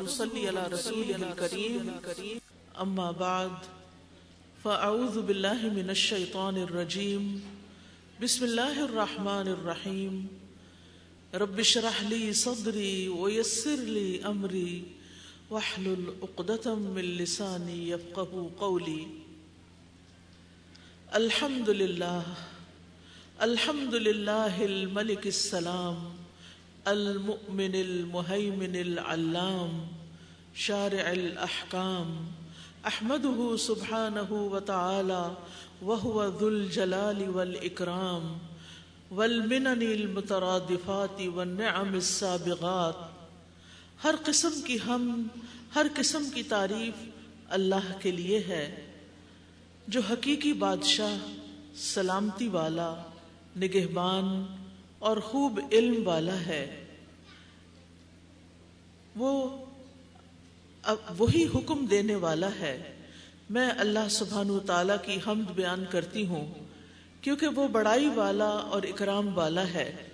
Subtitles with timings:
[0.00, 2.00] نصلي على رسوله الكريم
[2.80, 3.52] أما بعد
[4.64, 7.42] فأعوذ بالله من الشيطان الرجيم
[8.22, 10.28] بسم الله الرحمن الرحيم
[11.34, 14.82] رب اشرح لي صدري ويسر لي أمري
[15.50, 19.06] واحلل عقدة من لساني يفقه قولي
[21.14, 22.24] الحمد لله
[23.42, 26.19] الحمد لله الملك السلام.
[26.88, 29.86] المؤمن المهيمن العلام
[30.54, 32.26] شارع الأحكام.
[32.86, 35.34] أحمده سبحانه وتعالى
[35.82, 38.38] وهو ذو الجلال والإكرام
[39.10, 42.94] والمنن المترادفات والنعم السابغات
[44.04, 45.26] ہر قسم کی ہم،
[45.74, 46.94] ہر قسم کی تعریف
[47.48, 48.86] اللہ کے لیے ہے،
[49.88, 51.16] جو حقیقی بادشاہ،
[51.74, 52.94] سلامتی والا،
[53.56, 54.46] نگہبان
[55.00, 56.84] اور خوب علم والا ہے۔
[59.16, 59.58] وہ
[61.18, 62.96] وہی حکم دینے والا ہے۔
[63.50, 66.52] میں اللہ سبحانہ تعالی کی حمد بیان کرتی ہوں،
[67.20, 70.08] کیونکہ وہ بڑائی والا اور اکرام والا ہے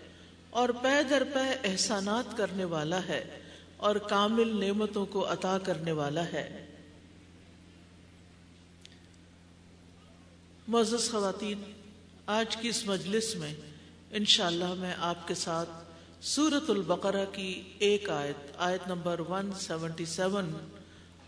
[0.50, 3.38] اور پے در پے احسانات کرنے والا ہے
[3.76, 6.66] اور کامل نعمتوں کو عطا کرنے والا ہے۔
[10.68, 11.62] معزز خواتین،
[12.26, 13.54] آج کی اس مجلس میں
[14.16, 15.70] انشاءاللہ میں آپ کے ساتھ
[16.20, 20.46] سورت البقرہ کی ایک آیت آیت نمبر 177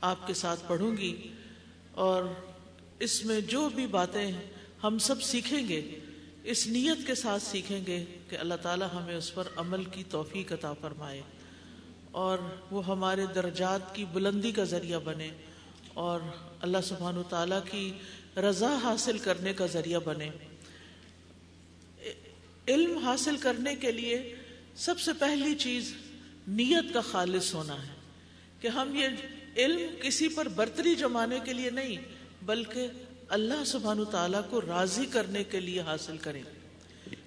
[0.01, 1.13] آپ کے ساتھ پڑھوں گی
[1.93, 2.23] اور
[2.99, 4.33] اس میں جو بھی باتیں
[4.85, 5.81] ہم سب سیکھیں گے،
[6.45, 10.53] اس نیت کے ساتھ سیکھیں گے کہ اللہ تعالی ہمیں اس پر عمل کی توفیق
[10.53, 11.23] عطا فرمائے
[12.11, 12.39] اور
[12.71, 15.31] وہ ہمارے درجات کی بلندی کا ذریعہ بنے
[15.95, 16.21] اور
[16.61, 17.93] اللہ سبحانہ تعالیٰ کی
[18.37, 20.31] رضا حاصل کرنے کا ذریعہ بنے۔
[22.69, 24.35] علم حاصل کرنے کے لیے
[24.77, 25.95] سب سے پہلی چیز
[26.49, 27.95] نیت کا خالص ہونا ہے
[28.61, 29.09] کہ ہم یہ
[29.57, 31.97] علم کسی پر برتری جمانے کے لیے نہیں،
[32.43, 32.89] بلکہ
[33.29, 36.43] اللہ سبحانہ تعالیٰ کو راضی کرنے کے لیے حاصل کریں۔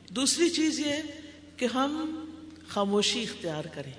[0.10, 0.94] دوسری چیز یہ
[1.58, 2.26] کہ ہم
[2.68, 3.92] خاموشی اختیار کریں۔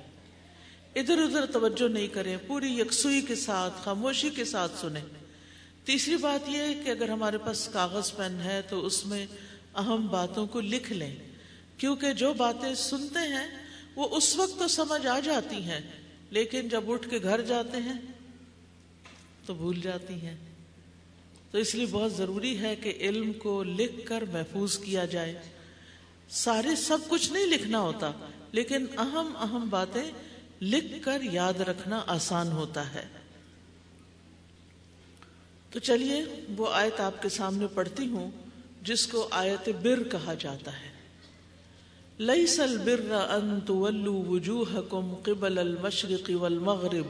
[0.94, 5.04] ادھر ادھر توجہ نہیں کریں، پوری یکسوئی کے ساتھ، خاموشی کے ساتھ سنیں۔
[5.84, 9.26] تیسری بات یہ ہے کہ اگر ہمارے پاس کاغذ، پین ہے تو اس میں
[9.74, 11.16] اہم باتوں کو لکھ لیں۔
[11.82, 13.46] کیونکہ جو باتیں سنتے ہیں،
[13.96, 15.80] وہ اس وقت تو سمجھ آ جاتی ہیں،
[16.30, 18.00] لیکن جب اٹھ کے گھر جاتے ہیں،
[19.46, 20.36] تو بھول جاتی ہیں۔
[21.50, 25.42] تو اس لیے بہت ضروری ہے کہ علم کو لکھ کر محفوظ کیا جائے۔
[26.30, 28.12] سارے سب کچھ نہیں لکھنا ہوتا،
[28.52, 30.10] لیکن اہم اہم باتیں
[30.62, 33.06] لکھ کر یاد رکھنا آسان ہوتا ہے۔
[35.70, 36.24] تو چلیے،
[36.56, 38.30] وہ آیت آپ کے سامنے پڑھتی ہوں،
[38.82, 40.91] جس کو آیت بر کہا جاتا ہے۔
[42.18, 47.06] ليس البر أن تولوا وجوهكم قبل المشرق والمغرب،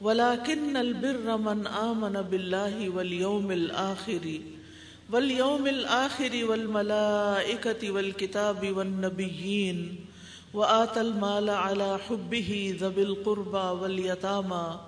[0.00, 4.40] ولكن البر من آمن بالله واليوم الآخر
[5.12, 9.96] واليوم الآخر والملائكة والكتاب والنبيين
[10.54, 14.80] وآت المال على حبه ذوي القربى واليتامى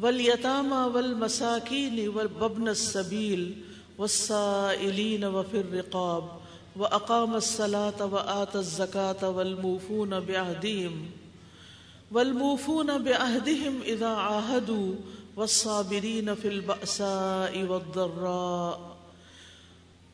[0.00, 3.56] واليتامى والمساكين وابن السبيل
[3.98, 6.43] والسائلين وفي الرقاب.
[6.78, 10.92] و اقام وأقام الصلاة وآت الزكاة والموفون بعهدهم
[12.12, 14.94] والموفون بعهدهم إذا عاهدوا،
[15.36, 18.96] والصابرين في البأساء والضراء،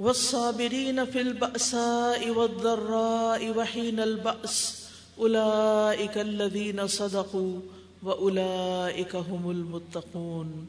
[0.00, 4.88] والصابرين في البأساء والضراء وحين البأس،
[5.18, 7.60] أولئك الذين صدقوا
[8.02, 10.64] وأولئك هم المتقون۔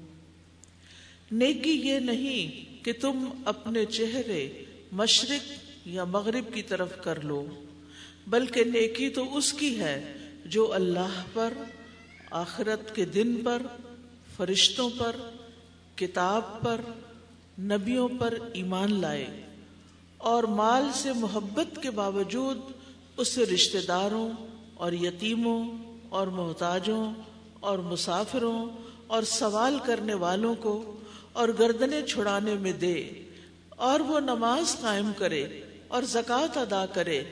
[1.32, 7.46] نیکی یہ نہیں کہ تم اپنے چہرے مشرق یا مغرب کی طرف کر لو،
[8.28, 10.14] بلکہ نیکی تو اس کی ہے
[10.46, 11.54] جو اللہ پر،
[12.32, 13.62] آخرت کے دن پر،
[14.38, 15.16] فرشتوں پر،
[15.96, 16.82] کتاب پر،
[17.60, 19.42] نبیوں پر ایمان لائے
[20.18, 22.58] اور مال سے محبت کے باوجود
[23.18, 24.32] اسے رشتہ داروں
[24.76, 25.72] اور یتیموں
[26.10, 27.14] اور محتاجوں
[27.60, 28.70] اور مسافروں
[29.08, 31.00] اور سوال کرنے والوں کو
[31.34, 33.10] اور گردنے چھڑانے میں دے
[33.70, 35.62] اور وہ نماز قائم کرے۔
[35.92, 37.24] اور زکوٰۃ ادا کرے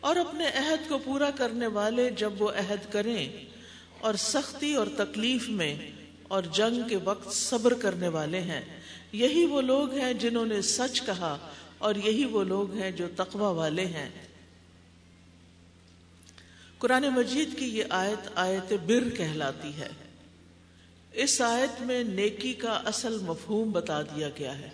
[0.00, 3.44] اور اپنے عہد کو پورا کرنے والے جب وہ عہد کریں
[4.00, 5.90] اور سختی اور تکلیف میں
[6.22, 8.80] اور جنگ کے وقت صبر کرنے والے ہیں۔
[9.12, 11.36] یہی وہ لوگ ہیں جنہوں نے سچ کہا
[11.78, 14.08] اور یہی وہ لوگ ہیں جو تقوی والے ہیں۔
[16.78, 19.88] قرآن مجید کی یہ آیت آیت بر کہلاتی ہے۔
[21.12, 24.70] اس آیت میں نیکی کا اصل مفہوم بتا دیا گیا ہے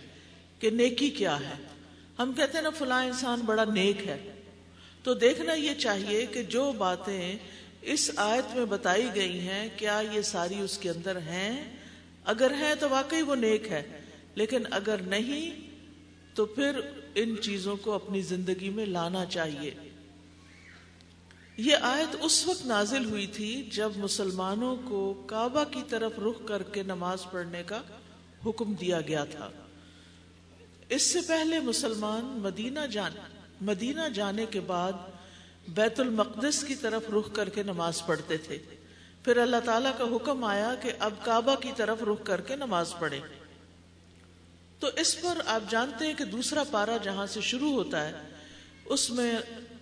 [0.59, 1.74] کہ نیکی کیا ہے۔
[2.19, 4.31] ہم کہتے ہیں نا فلاں انسان بڑا نیک ہے۔
[5.03, 7.39] تو دیکھنا یہ چاہیے کہ جو باتیں
[7.83, 11.77] اس آیت میں بتائی گئی ہیں، کیا یہ ساری اس کے اندر ہیں؟
[12.25, 14.01] اگر ہیں تو واقعی وہ نیک ہے،
[14.35, 15.71] لیکن اگر نہیں،
[16.35, 16.81] تو پھر
[17.15, 19.75] ان چیزوں کو اپنی زندگی میں لانا چاہیے۔
[21.57, 26.63] یہ آیت اس وقت نازل ہوئی تھی جب مسلمانوں کو کعبہ کی طرف رخ کر
[26.63, 27.83] کے نماز پڑھنے کا
[28.47, 29.51] حکم دیا گیا تھا۔
[30.91, 33.13] اس سے پہلے مسلمان مدینہ جان
[33.67, 34.93] مدینہ جانے کے بعد
[35.75, 38.59] بیت المقدس کی طرف رخ کر کے نماز پڑھتے تھے۔
[39.25, 42.95] پھر اللہ تعالیٰ کا حکم آیا کہ اب کعبہ کی طرف رخ کر کے نماز
[42.99, 43.21] پڑھے
[44.81, 48.13] تو اس پر آپ جانتے ہیں کہ دوسرا پارا جہاں سے شروع ہوتا ہے،
[48.85, 49.33] اس میں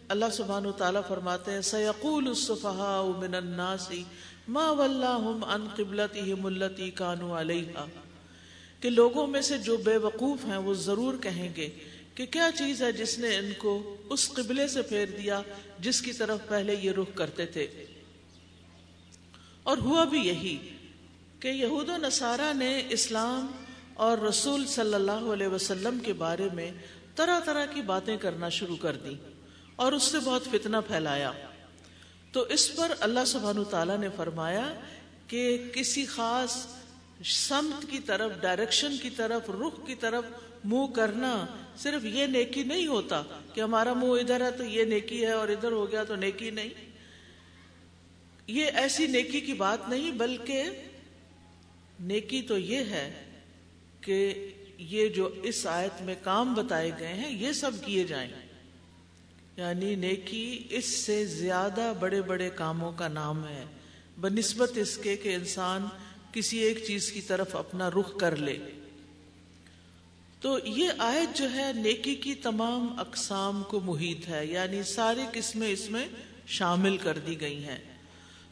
[0.08, 3.88] اللہ سبحانہ و تعالیٰ فرماتے ہیں سیقول الصفحاء من الناس
[4.48, 7.86] ما ولاہم عن قبلتهم التي كانوا علیہا
[8.82, 11.70] کہ لوگوں میں سے جو بے وقوف ہیں وہ ضرور کہیں گے
[12.14, 15.42] کہ کیا چیز ہے جس نے ان کو اس قبلے سے پھیر دیا
[15.78, 17.66] جس کی طرف پہلے یہ رخ کرتے تھے؟
[19.62, 20.76] اور ہوا بھی یہی
[21.40, 23.46] کہ یہود و نصارہ نے اسلام
[23.94, 26.70] اور رسول صلی اللہ علیہ وسلم کے بارے میں
[27.16, 29.14] طرح طرح کی باتیں کرنا شروع کر دی
[29.76, 31.32] اور اس سے بہت فتنہ پھیلایا۔
[32.32, 34.74] تو اس پر اللہ سبحانہ تعالیٰ نے فرمایا
[35.26, 36.66] کہ کسی خاص
[37.24, 40.24] سمت کی طرف ڈائریکشن کی طرف، رخ کی طرف
[40.64, 41.46] منہ کرنا
[41.76, 43.22] صرف یہ نیکی نہیں ہوتا
[43.54, 46.50] کہ ہمارا منہ ادھر ہے تو یہ نیکی ہے اور ادھر ہو گیا تو نیکی
[46.50, 46.68] نہیں۔
[48.46, 50.62] یہ ایسی نیکی کی بات نہیں، بلکہ
[52.00, 53.24] نیکی تو یہ ہے
[54.00, 54.48] کہ
[54.78, 58.30] یہ جو اس آیت میں کام بتائے گئے ہیں، یہ سب کیے جائیں۔
[59.56, 63.64] یعنی نیکی اس سے زیادہ بڑے بڑے کاموں کا نام ہے۔
[64.20, 65.86] بنسبت اس کے کہ انسان
[66.32, 68.58] کسی ایک چیز کی طرف اپنا رخ کر لے۔
[70.40, 75.68] تو یہ آیت جو ہے نیکی کی تمام اقسام کو محیط ہے یعنی ساری قسمیں
[75.68, 76.08] اس میں
[76.46, 77.78] شامل کر دی گئی ہیں۔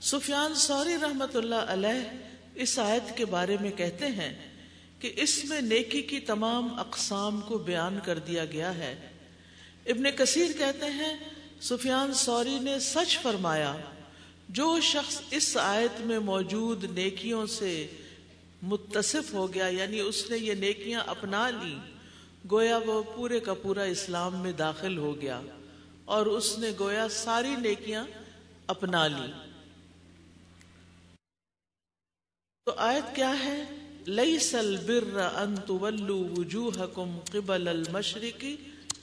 [0.00, 2.10] سفیان سوری رحمت اللہ علیہ
[2.54, 4.48] اس آیت کے بارے میں کہتے ہیں
[4.98, 9.08] کہ اس میں نیکی کی تمام اقسام کو بیان کر دیا گیا ہے۔
[9.86, 11.16] ابن کثیر کہتے ہیں،
[11.60, 13.74] سفیان سوری نے سچ فرمایا
[14.52, 17.86] جو شخص اس آیت میں موجود نیکیوں سے
[18.62, 21.76] متصف ہو گیا یعنی اس نے یہ نیکیاں اپنا لی
[22.50, 25.40] گویا وہ پورے کا پورا اسلام میں داخل ہو گیا
[26.04, 28.04] اور اس نے گویا ساری نیکیاں
[28.66, 29.32] اپنا لی
[32.64, 33.64] تو آیت کیا ہے؟
[34.06, 38.56] لئی سل بر انت ولو وجوہ قبل المشرقی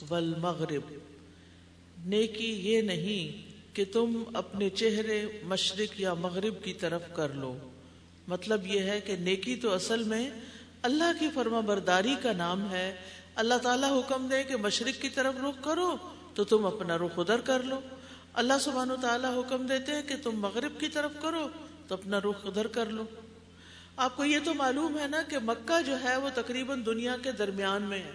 [0.08, 0.98] والمغرب۔
[2.04, 3.47] نیکی یہ نہیں
[3.78, 7.58] کہ تم اپنے چہرے مشرق یا مغرب کی طرف کر لو۔
[8.28, 10.30] مطلب یہ ہے کہ نیکی تو اصل میں
[10.82, 12.96] اللہ کی فرما برداری کا نام ہے۔
[13.34, 15.96] اللہ تعالیٰ حکم دے کہ مشرق کی طرف رخ کرو
[16.34, 17.80] تو تم اپنا رخ ادھر کر لو۔
[18.32, 21.48] اللہ سبحانہ تعالیٰ حکم دیتے ہیں کہ تم مغرب کی طرف کرو
[21.88, 23.04] تو اپنا رخ ادھر کر لو۔
[23.96, 27.32] آپ کو یہ تو معلوم ہے نا کہ مکہ جو ہے وہ تقریباً دنیا کے
[27.32, 28.12] درمیان میں ہے۔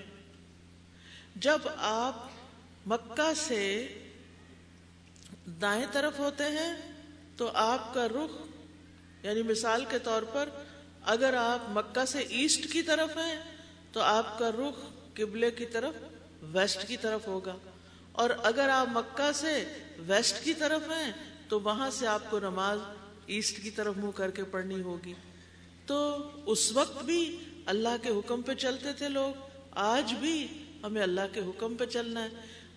[1.35, 2.29] جب آپ
[2.85, 3.87] مکہ سے
[5.45, 6.91] دائیں طرف ہوتے ہیں،
[7.37, 8.47] تو آپ کا رخ
[9.25, 10.49] یعنی مثال کے طور پر،
[11.01, 13.57] اگر آپ مکہ سے ایسٹ کی طرف ہیں،
[13.91, 14.79] تو آپ کا رخ
[15.13, 15.93] قبلے کی طرف
[16.41, 17.55] ویسٹ کی طرف ہوگا۔
[18.11, 21.11] اور اگر آپ مکہ سے ویسٹ کی طرف ہیں،
[21.49, 22.79] تو وہاں سے آپ کو نماز
[23.25, 25.13] ایسٹ کی طرف منہ کر کے پڑھنی ہوگی۔
[25.85, 29.33] تو اس وقت بھی اللہ کے حکم پہ چلتے تھے لوگ،
[29.71, 30.47] آج بھی
[30.83, 32.29] ہمیں اللہ کے حکم پہ چلنا ہے۔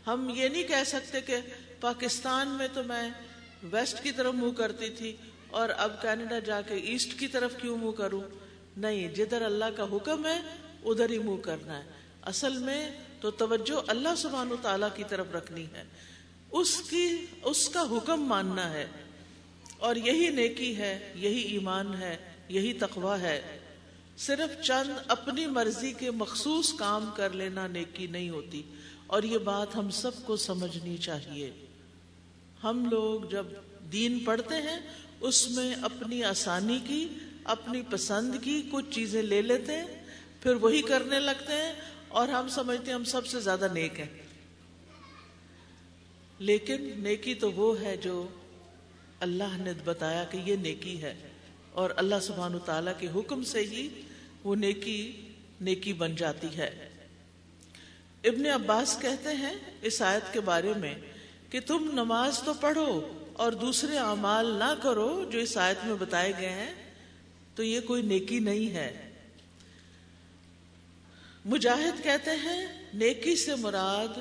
[0.07, 1.37] ہم یہ نہیں کہہ سکتے کہ
[1.81, 3.11] پاکستان میں تو میں
[3.63, 5.17] ویسٹ کی طرف منہ کرتی تھی
[5.51, 8.21] اور اب کینیڈا جا کے ایسٹ کی طرف کیوں منہ کروں؟
[8.77, 10.41] نہیں، جدھر اللہ کا حکم ہے،
[10.85, 11.91] ادھر ہی منہ کرنا ہے۔
[12.23, 12.91] اصل میں
[13.21, 15.85] تو توجہ اللہ سبحانہ و تعالیٰ کی طرف رکھنی ہے۔
[16.53, 17.09] اس کی،
[17.43, 18.87] اس کا حکم ماننا ہے۔
[19.79, 22.17] اور یہی نیکی ہے، یہی ایمان ہے،
[22.49, 23.59] یہی تقوی ہے۔
[24.19, 28.63] صرف چند اپنی مرضی کے مخصوص کام کر لینا نیکی نہیں ہوتی۔
[29.07, 31.66] اور یہ بات ہم سب کو سمجھنی چاہیے۔
[32.65, 33.47] ہم لوگ جب
[33.93, 34.81] دین پڑھتے ہیں،
[35.21, 37.09] اس میں اپنی آسانی کی،
[37.45, 40.05] اپنی پسند کی کچھ چیزیں لے لیتے ہیں،
[40.43, 41.73] پھر وہی کرنے لگتے ہیں
[42.09, 44.23] اور ہم سمجھتے ہیں ہم سب سے زیادہ نیک ہیں۔
[46.39, 48.29] لیکن نیکی تو وہ ہے جو
[49.21, 51.15] اللہ نے بتایا کہ یہ نیکی ہے
[51.73, 53.89] اور اللہ سبحان و تعالیٰ کے حکم سے ہی
[54.45, 55.13] وہ نیکی
[55.61, 56.89] نیکی بن جاتی ہے۔
[58.25, 60.95] ابن عباس کہتے ہیں اس آیت کے بارے میں
[61.57, 66.33] کہ تم نماز تو پڑھو اور دوسرے اعمال نہ کرو جو اس آیت میں بتائے
[66.41, 66.93] گئے ہیں،
[67.55, 69.13] تو یہ کوئی نیکی نہیں ہے۔
[71.45, 74.19] مجاہد کہتے ہیں، نیکی سے مراد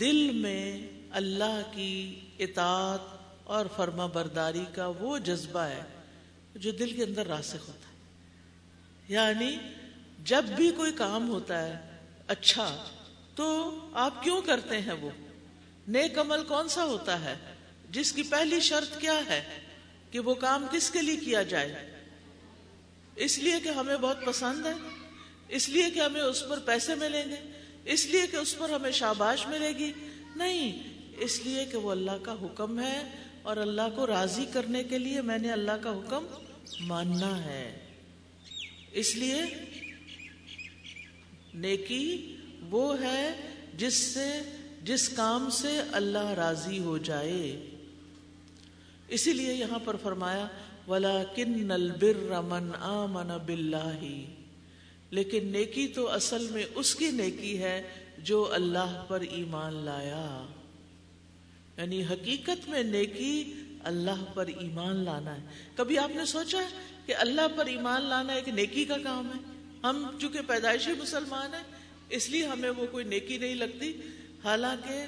[0.00, 3.00] دل میں اللہ کی اطاعت
[3.44, 5.82] اور فرما برداری کا وہ جذبہ ہے
[6.54, 7.96] جو دل کے اندر راسخ ہوتا ہے۔
[9.08, 9.56] یعنی
[10.24, 11.90] جب بھی کوئی کام ہوتا ہے
[12.28, 12.84] اچھا
[13.34, 15.10] تو آپ کیوں کرتے ہیں وہ؟
[15.88, 17.34] نیک عمل کون سا ہوتا ہے؟
[17.90, 19.42] جس کی پہلی شرط کیا ہے
[20.10, 21.90] کہ وہ کام کس کے لیے کیا جائے؟
[23.16, 24.72] اس لیے کہ ہمیں بہت پسند ہے،
[25.48, 27.36] اس لیے کہ ہمیں اس پر پیسے ملیں گے،
[27.84, 29.92] اس لیے کہ اس پر ہمیں شاباش ملے گی۔
[30.36, 30.82] نہیں،
[31.18, 33.10] اس لیے کہ وہ اللہ کا حکم ہے
[33.42, 36.26] اور اللہ کو راضی کرنے کے لیے میں نے اللہ کا حکم
[36.80, 37.78] ماننا ہے۔
[38.92, 39.42] اس لیے
[41.54, 43.34] نیکی وہ ہے
[43.74, 44.42] جس سے
[44.86, 47.66] جس کام سے اللہ راضی ہو جائے۔
[49.08, 50.46] اسی لیے یہاں پر فرمایا
[50.88, 53.98] ولا کن البر من آمن باللہ
[55.10, 57.82] لیکن نیکی تو اصل میں اس کی نیکی ہے
[58.18, 60.46] جو اللہ پر ایمان لایا۔
[61.76, 63.52] یعنی حقیقت میں نیکی
[63.84, 66.68] اللہ پر ایمان لانا ہے۔ کبھی آپ نے سوچا ہے
[67.06, 69.40] کہ اللہ پر ایمان لانا ایک نیکی کا کام ہے؟
[69.82, 71.62] ہم چونکہ پیدائشی مسلمان ہیں،
[72.08, 73.92] اس لیے ہمیں وہ کوئی نیکی نہیں لگتی۔
[74.46, 75.06] حالانکہ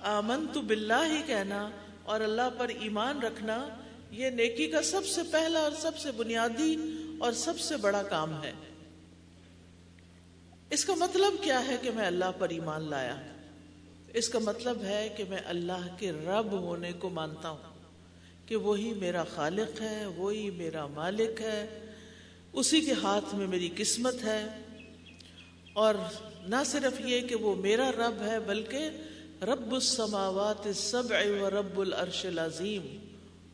[0.00, 1.70] آمن تو بلّہ ہی کہنا
[2.02, 3.68] اور اللہ پر ایمان رکھنا
[4.10, 6.76] یہ نیکی کا سب سے پہلا اور سب سے بنیادی
[7.18, 8.52] اور سب سے بڑا کام ہے۔
[10.70, 13.16] اس کا مطلب کیا ہے کہ میں اللہ پر ایمان لایا؟
[14.14, 17.74] اس کا مطلب ہے کہ میں اللہ کے رب ہونے کو مانتا ہوں
[18.46, 21.86] کہ وہی میرا خالق ہے، وہی میرا مالک ہے،
[22.52, 24.46] اسی کے ہاتھ میں میری قسمت ہے
[25.72, 25.94] اور
[26.46, 28.90] نہ صرف یہ کہ وہ میرا رب ہے، بلکہ
[29.42, 32.98] رب السماوات السبع و رب العرش العظیم۔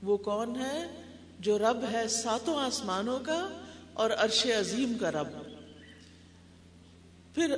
[0.03, 1.03] وہ کون ہے؟
[1.39, 3.49] جو رب ہے ساتوں آسمانوں کا
[3.93, 5.29] اور عرش عظیم کا رب۔
[7.35, 7.57] پھر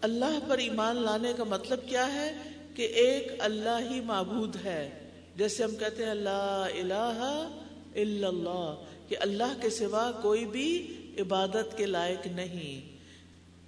[0.00, 2.34] اللہ پر ایمان لانے کا مطلب کیا ہے؟
[2.74, 7.48] کہ ایک اللہ ہی معبود ہے۔ جیسے ہم کہتے ہیں اللہ الہ
[7.94, 8.74] الا اللہ،
[9.08, 12.97] کہ اللہ کے سوا کوئی بھی عبادت کے لائق نہیں۔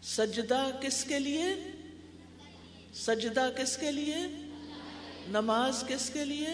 [0.02, 1.44] سجدہ کس کے لیے؟
[2.94, 4.16] سجدہ کس کے لیے؟
[5.28, 6.48] نماز کس کے لیے؟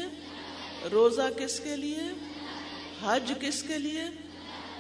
[0.93, 1.99] روزہ کس کے لیے؟
[3.03, 4.03] حج کس کے لیے؟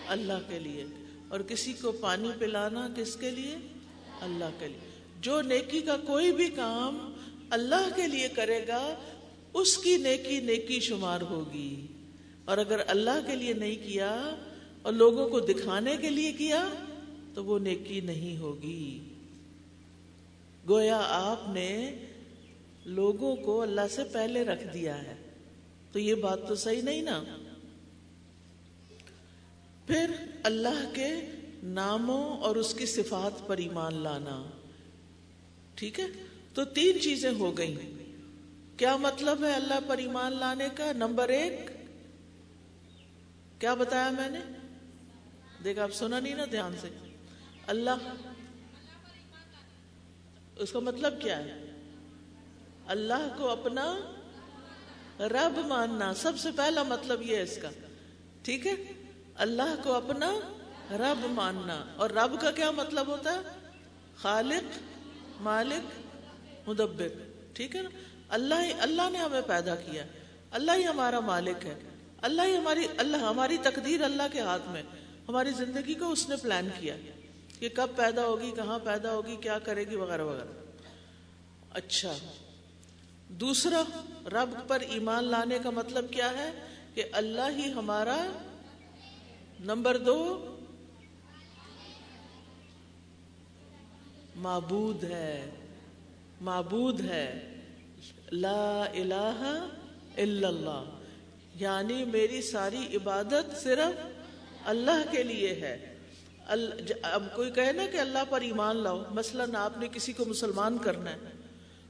[0.09, 0.85] اللہ کے لیے۔
[1.29, 3.57] اور کسی کو پانی پلانا کس کے لیے؟
[4.21, 7.13] اللہ کے لیے۔ جو نیکی کا کوئی بھی کام
[7.51, 8.95] اللہ کے لیے کرے گا،
[9.53, 11.87] اس کی نیکی نیکی شمار ہوگی۔
[12.45, 14.37] اور اگر اللہ کے لیے نہیں کیا
[14.83, 16.69] اور لوگوں کو دکھانے کے لیے کیا
[17.37, 19.15] تو وہ نیکی نہیں ہوگی۔
[20.69, 21.95] گویا آپ نے
[22.85, 25.15] لوگوں کو اللہ سے پہلے رکھ دیا ہے۔
[25.93, 27.23] تو یہ بات تو صحیح نہیں نا۔
[29.87, 30.11] پھر
[30.43, 31.15] اللہ کے
[31.63, 34.45] ناموں اور اس کی صفات پر ایمان لانا۔
[35.75, 36.07] ٹھیک ہے؟
[36.55, 37.77] تو تین چیزیں ہو گئی
[38.77, 41.71] کیا مطلب ہے اللہ پر ایمان لانے کا؟ نمبر ایک،
[43.61, 44.39] کیا بتایا میں نے؟
[45.65, 47.06] دیکھا آپ سنا نہیں نا دھیان سے۔
[47.67, 47.91] اللہ
[50.57, 51.65] اس کا مطلب کیا ہے؟
[52.87, 53.95] اللہ کو اپنا
[55.21, 57.71] رب ماننا سب سے پہلا مطلب یہ ہے اس کا۔
[58.43, 58.75] ٹھیک ہے؟
[59.35, 60.35] اللہ کو اپنا
[60.91, 63.39] رب ماننا۔ اور رب کا کیا مطلب ہوتا ہے؟
[64.17, 64.79] خالق،
[65.43, 66.11] مالک،
[66.69, 67.09] مدبر۔
[67.53, 67.91] ٹھیک ہے نا؟
[68.29, 70.07] اللہ ہی اللہ نے ہمیں پیدا کیا
[70.51, 71.79] اللہ ہی ہمارا مالک ہے۔
[72.23, 74.83] اللہ ہی ہماری اللہ ہماری تقدیر اللہ کے ہاتھ میں۔
[75.29, 76.97] ہماری زندگی کو اس نے پلان کیا
[77.59, 80.67] کہ کب پیدا ہوگی، کہاں پیدا ہوگی، کیا کرے گی، وغیرہ وغیرہ۔
[81.71, 82.13] اچھا۔
[83.29, 83.83] دوسرا،
[84.27, 86.53] رب پر ایمان لانے کا مطلب کیا ہے؟
[86.95, 88.27] کہ اللہ ہی ہمارا
[89.61, 90.43] نمبر دو
[94.37, 95.51] معبود ہے۔
[96.41, 97.55] معبود ہے۔
[98.33, 99.67] لا الہ
[100.17, 100.85] الا اللہ۔
[101.55, 104.07] یعنی میری ساری عبادت صرف
[104.65, 105.96] اللہ کے لیے ہے۔
[107.03, 110.79] اب کوئی کہے نا کہ اللہ پر ایمان لاؤ، مثلا آپ نے کسی کو مسلمان
[110.79, 111.19] کرنا ہے،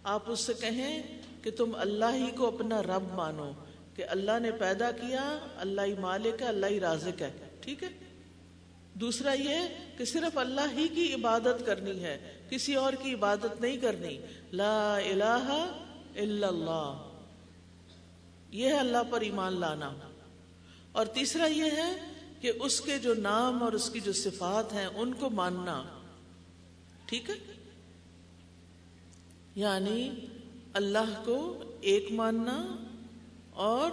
[0.02, 3.52] آپ اس سے کہیں کہ تم اللہ ہی کو اپنا رب مانو،
[3.94, 7.88] کہ اللہ نے پیدا کیا، اللہ ہی مالک ہے، اللہ ہی رازق ہے، ٹھیک ہے؟
[8.94, 9.58] دوسرا یہ
[9.98, 14.18] کہ صرف اللہ ہی کی عبادت کرنی ہے، کسی اور کی عبادت نہیں کرنی۔
[14.52, 15.72] لا الہ
[16.16, 17.10] الا اللہ۔
[18.50, 19.92] یہ ہے اللہ پر ایمان لانا۔
[20.92, 24.86] اور تیسرا یہ ہے کہ اس کے جو نام اور اس کی جو صفات ہیں،
[24.86, 25.84] ان کو ماننا۔
[27.06, 27.34] ٹھیک ہے؟
[29.54, 30.10] یعنی
[30.72, 32.66] اللہ کو ایک ماننا
[33.50, 33.90] اور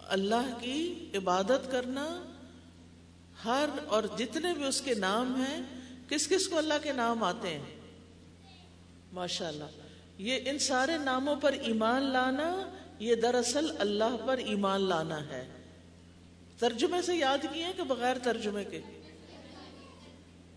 [0.00, 2.22] اللہ کی عبادت کرنا۔
[3.44, 5.62] ہر اور جتنے بھی اس کے نام ہیں،
[6.08, 7.80] کس کس کو اللہ کے نام آتے ہیں؟
[9.12, 9.64] ماشاء اللہ
[10.18, 15.59] یہ ان سارے ناموں پر ایمان لانا، یہ دراصل اللہ پر ایمان لانا ہے۔
[16.60, 18.80] ترجمے سے یاد کیے کہ بغیر ترجمے کے؟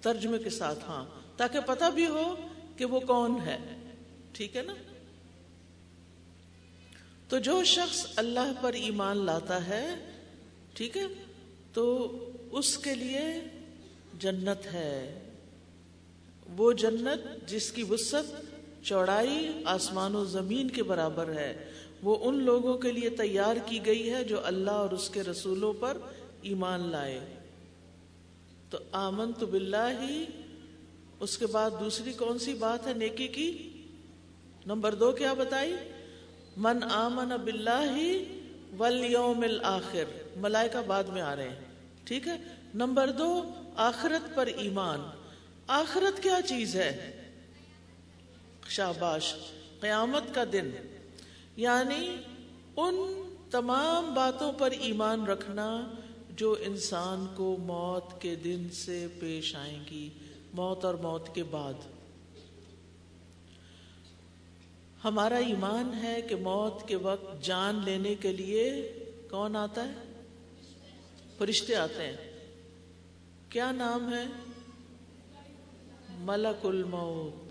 [0.01, 1.05] ترجمے کے ساتھ ہاں۔
[1.37, 2.35] تاکہ پتہ بھی ہو
[2.77, 3.57] کہ وہ کون ہے۔
[4.33, 4.73] ٹھیک ہے نا؟
[7.29, 9.89] تو جو شخص اللہ پر ایمان لاتا ہے،
[10.73, 11.03] ٹھیک ہے،
[11.73, 12.17] تو
[12.51, 13.23] اس کے لیے
[14.19, 15.19] جنت ہے۔
[16.57, 18.45] وہ جنت جس کی وسط
[18.83, 21.71] چوڑائی، آسمان و زمین کے برابر ہے۔
[22.03, 25.73] وہ ان لوگوں کے لیے تیار کی گئی ہے جو اللہ اور اس کے رسولوں
[25.73, 25.97] پر
[26.41, 27.19] ایمان لائے۔
[28.69, 30.25] تو آمن تو بلّہ ہی
[31.19, 33.69] اس کے بعد دوسری کون سی بات ہے نیکی کی؟
[34.65, 35.75] نمبر دو کیا بتائی؟
[36.57, 38.39] من آمن بلّہ ہی
[38.79, 40.03] ولیوم آخر
[40.35, 41.59] ملائکہ بعد میں آ رہے ہیں۔
[42.03, 42.37] ٹھیک ہے؟
[42.75, 45.01] نمبر دو، آخرت پر ایمان۔
[45.67, 47.21] آخرت کیا چیز ہے؟
[48.69, 49.35] شاباش،
[49.79, 50.69] قیامت کا دن۔
[51.55, 52.15] یعنی
[52.77, 55.93] ان تمام باتوں پر ایمان رکھنا
[56.29, 60.09] جو انسان کو موت کے دن سے پیش آئیں گی،
[60.53, 61.73] موت اور موت کے بعد۔
[65.03, 68.93] ہمارا ایمان ہے کہ موت کے وقت جان لینے کے لیے
[69.31, 69.93] کون آتا ہے؟
[71.37, 72.17] فرشتے آتے ہیں۔
[73.49, 74.23] کیا نام ہے؟
[76.09, 77.42] ملک الموت۔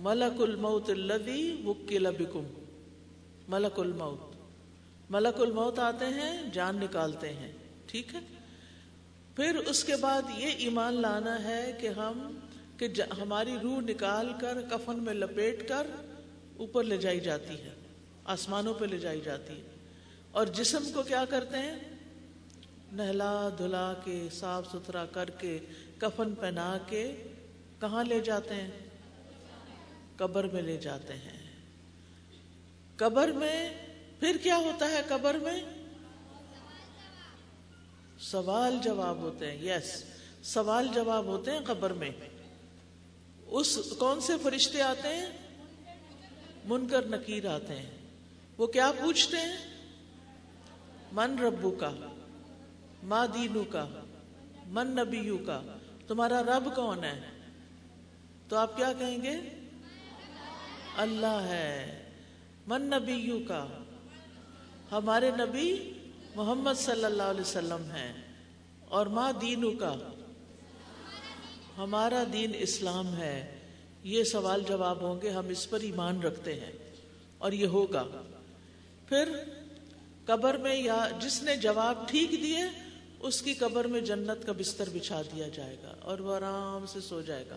[0.00, 2.44] ملک الموت الذی وکل بکم،
[3.48, 4.36] ملک الموت۔
[5.10, 7.52] ملک الموت آتے ہیں، جان نکالتے ہیں،
[7.86, 8.18] ٹھیک ہے؟
[9.36, 12.38] پھر اس کے بعد یہ ایمان لانا ہے کہ ہم،
[12.76, 12.88] کہ
[13.22, 15.86] ہماری روح نکال کر کفن میں لپیٹ کر
[16.56, 17.74] اوپر لے جائی جاتی ہے،
[18.24, 19.74] آسمانوں پہ لے جائی جاتی ہے۔
[20.30, 21.76] اور جسم کو کیا کرتے ہیں؟
[22.92, 25.58] نہلا دھلا کے، صاف ستھرا کر کے،
[25.98, 27.22] کفن پہنا کے
[27.80, 28.89] کہاں لے جاتے ہیں؟
[30.20, 31.50] قبر میں لے جاتے ہیں۔
[32.96, 33.74] قبر میں
[34.20, 35.60] پھر کیا ہوتا ہے قبر میں؟
[38.18, 40.04] سوال جواب ہوتے ہیں یس
[40.42, 42.10] سوال جواب ہوتے ہیں قبر میں۔
[43.46, 45.26] اس کون سے فرشتے آتے ہیں؟
[46.64, 47.90] منکر، نکیر آتے ہیں۔
[48.58, 49.56] وہ کیا پوچھتے ہیں؟
[51.12, 51.90] من ربو کا
[53.02, 53.88] ماں دینو کا
[54.66, 55.62] من نبیو کا
[56.08, 57.20] تمہارا رب کون ہے؟
[58.48, 59.59] تو آپ کیا کہیں گے؟
[60.96, 62.02] اللہ ہے۔
[62.66, 63.66] من نبیو کا۔
[64.92, 65.92] ہمارے نبی
[66.34, 68.12] محمد صلی اللہ علیہ وسلم ہیں۔
[68.88, 69.94] اور ماں دینو کا۔
[71.78, 73.58] ہمارا دین اسلام ہے۔
[74.02, 76.72] یہ سوال جواب ہوں گے، ہم اس پر ایمان رکھتے ہیں۔
[77.38, 78.04] اور یہ ہوگا۔
[79.08, 79.28] پھر
[80.26, 84.88] قبر میں یا جس نے جواب ٹھیک دیے، اس کی قبر میں جنت کا بستر
[84.92, 87.56] بچھا دیا جائے گا اور وہ آرام سے سو جائے گا۔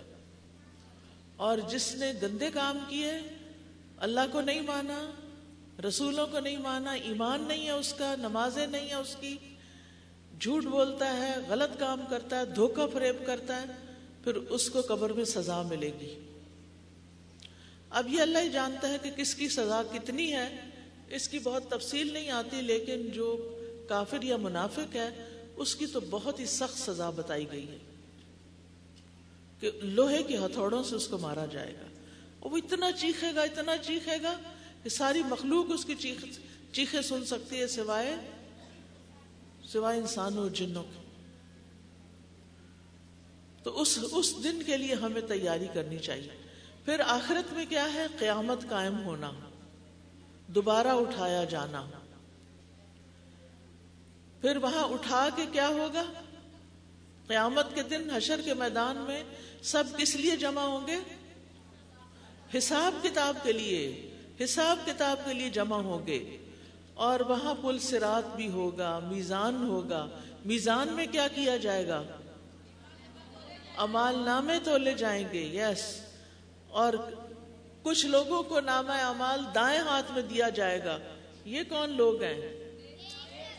[1.36, 3.12] اور جس نے گندے کام کیے،
[3.98, 5.12] اللہ کو نہیں مانا،
[5.88, 9.38] رسولوں کو نہیں مانا، ایمان نہیں ہے اس کا، نمازیں نہیں ہے اس کی،
[10.40, 13.66] جھوٹ بولتا ہے، غلط کام کرتا ہے، دھوکہ فریب کرتا ہے،
[14.24, 16.20] پھر اس کو قبر میں سزا ملے گی۔
[17.90, 20.70] اب یہ اللہ ہی جانتا ہے کہ کس کی سزا کتنی ہے۔
[21.10, 23.58] اس کی بہت تفصیل نہیں آتی، لیکن جو
[23.90, 25.10] کافر یا منافق ہے،
[25.56, 27.78] اس کی تو بہت ہی سخت سزا بتائی گئی ہے۔
[29.64, 31.88] کہ لوہے کے ہتھوڑوں سے اس کو مارا جائے گا۔
[32.42, 34.38] وہ اتنا چیخے گا، اتنا چیخے گا
[34.84, 36.26] کہ ساری مخلوق اس کی چیخ
[36.72, 38.16] چیخے سن سکتی ہے سوائے
[39.66, 41.02] سوائے انسانوں اور جنوں کے۔
[43.64, 46.30] تو اس اس دن کے لیے ہمیں تیاری کرنی چاہیے۔
[46.86, 49.32] پھر آخرت میں کیا ہے؟ قیامت قائم ہونا،
[50.48, 51.86] دوبارہ اٹھایا جانا۔
[54.42, 56.04] پھر وہاں اٹھا کے کیا ہوگا؟
[57.28, 59.24] قیامت کے دن حشر کے میدان میں
[59.64, 60.96] سب کس لیے جمع ہوں گے؟
[62.58, 64.10] حساب کتاب کے لیے،
[64.44, 66.38] حساب کتاب کے لیے جمع ہوں گے۔
[66.94, 70.08] اور وہاں پل سرات بھی ہوگا، میزان ہوگا۔
[70.46, 72.04] میزان میں کیا کیا جائے گا؟
[73.78, 76.02] امال نامے تو لے جائیں گے یس
[76.68, 76.94] اور
[77.84, 80.98] کچھ لوگوں کو نام امال دائیں ہاتھ میں دیا جائے گا۔
[81.46, 82.64] یہ کون لوگ ہیں؟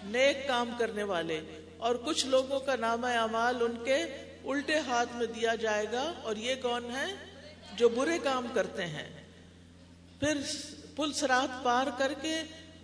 [0.05, 1.41] نیک کام کرنے والے۔
[1.79, 4.05] اور کچھ لوگوں کا نام امال ان کے
[4.45, 7.15] الٹے ہاتھ میں دیا جائے گا اور یہ کون ہے
[7.77, 9.25] جو برے کام کرتے ہیں۔
[10.21, 10.39] پھر
[10.97, 12.35] پل سرات پار کر کے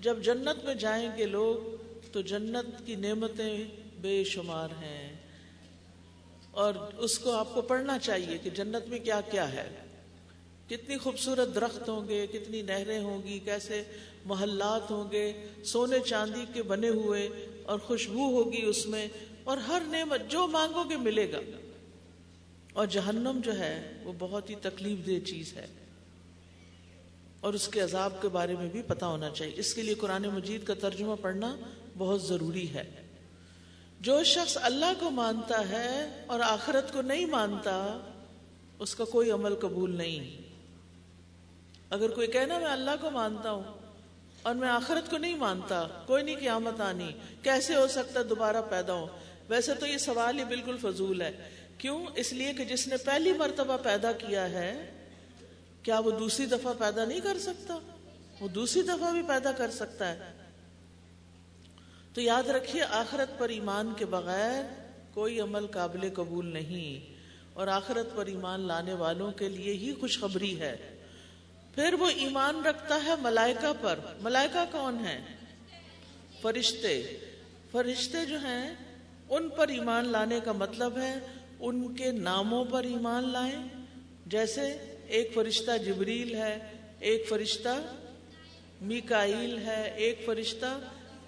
[0.01, 1.77] جب جنت میں جائیں گے لوگ
[2.12, 3.64] تو جنت کی نعمتیں
[4.01, 5.16] بے شمار ہیں۔
[6.51, 9.70] اور اس کو آپ کو پڑھنا چاہیے کہ جنت میں کیا کیا ہے۔
[10.68, 13.83] کتنی خوبصورت درخت ہوں گے، کتنی نہریں ہوں گی، کیسے
[14.25, 15.33] محلات ہوں گے،
[15.64, 17.29] سونے چاندی کے بنے ہوئے
[17.62, 19.09] اور خوشبو ہوگی اس میں۔
[19.44, 21.38] اور ہر نعمت جو مانگو گے ملے گا۔
[22.72, 25.66] اور جہنم جو ہے، وہ بہت ہی تکلیف دہ چیز ہے۔
[27.40, 30.22] اور اس کے عذاب کے بارے میں بھی پتا ہونا چاہیے۔ اس کے لیے قرآن
[30.22, 31.57] مجید کا ترجمہ پڑھنا
[31.98, 32.90] بہت ضروری ہے۔
[34.00, 37.98] جو شخص اللہ کو مانتا ہے اور آخرت کو نہیں مانتا،
[38.79, 40.42] اس کا کوئی عمل قبول نہیں۔
[41.90, 43.64] اگر کوئی کہنا میں اللہ کو مانتا ہوں
[44.42, 48.92] اور میں آخرت کو نہیں مانتا، کوئی نہیں قیامت آنی، کیسے ہو سکتا دوبارہ پیدا
[48.92, 49.07] ہو
[49.50, 51.32] ویسے تو یہ سوال ہی بالکل فضول ہے۔
[51.78, 54.90] کیوں؟ اس لیے کہ جس نے پہلی مرتبہ پیدا کیا ہے،
[55.82, 57.78] کیا وہ دوسری دفعہ پیدا نہیں کر سکتا؟
[58.40, 60.32] وہ دوسری دفعہ بھی پیدا کر سکتا ہے۔
[62.14, 64.62] تو یاد رکھیے، آخرت پر ایمان کے بغیر
[65.14, 67.14] کوئی عمل قابل قبول نہیں۔
[67.52, 70.76] اور آخرت پر ایمان لانے والوں کے لیے ہی خوشخبری ہے۔
[71.74, 75.20] پھر وہ ایمان رکھتا ہے ملائکہ پر۔ ملائکہ کون ہے؟
[76.40, 77.18] فرشتے۔
[77.70, 78.89] فرشتے جو ہیں
[79.31, 81.19] ان پر ایمان لانے کا مطلب ہے
[81.61, 83.69] ان کے ناموں پر ایمان لائیں۔
[84.27, 86.59] جیسے ایک فرشتہ جبریل ہے،
[87.01, 87.97] ایک فرشتہ
[88.81, 90.79] میکائیل ہے، ایک فرشتہ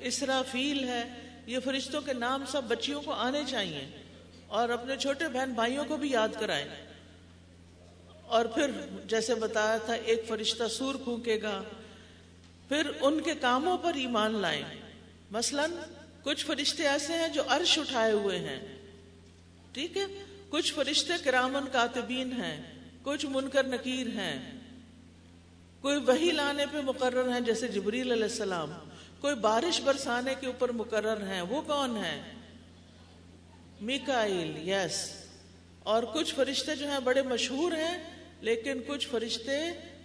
[0.01, 1.03] اسرافیل ہے۔
[1.47, 3.87] یہ فرشتوں کے نام سب بچیوں کو آنے چاہیے
[4.47, 6.69] اور اپنے چھوٹے بہن بھائیوں کو بھی یاد کرائیں۔
[8.23, 8.71] اور پھر
[9.05, 11.63] جیسے بتایا تھا، ایک فرشتہ سور پھونکے گا۔
[12.69, 14.63] پھر ان کے کاموں پر ایمان لائیں۔
[15.31, 15.67] مثلا
[16.23, 18.79] کچھ فرشتے ایسے ہیں جو عرش اٹھائے ہوئے ہیں۔
[19.73, 20.05] ٹھیک ہے؟
[20.49, 22.63] کچھ فرشتے کرامن کاتبین ہیں،
[23.03, 24.59] کچھ منکر نکیر ہیں۔
[25.81, 28.73] کوئی وہی لانے پہ مقرر ہیں، جیسے جبریل علیہ السلام۔
[29.21, 32.23] کوئی بارش برسانے کے اوپر مقرر ہیں، وہ کون ہیں؟
[33.81, 35.11] میکائل یس۔
[35.83, 37.99] اور کچھ فرشتے جو ہیں بڑے مشہور ہیں،
[38.41, 39.59] لیکن کچھ فرشتے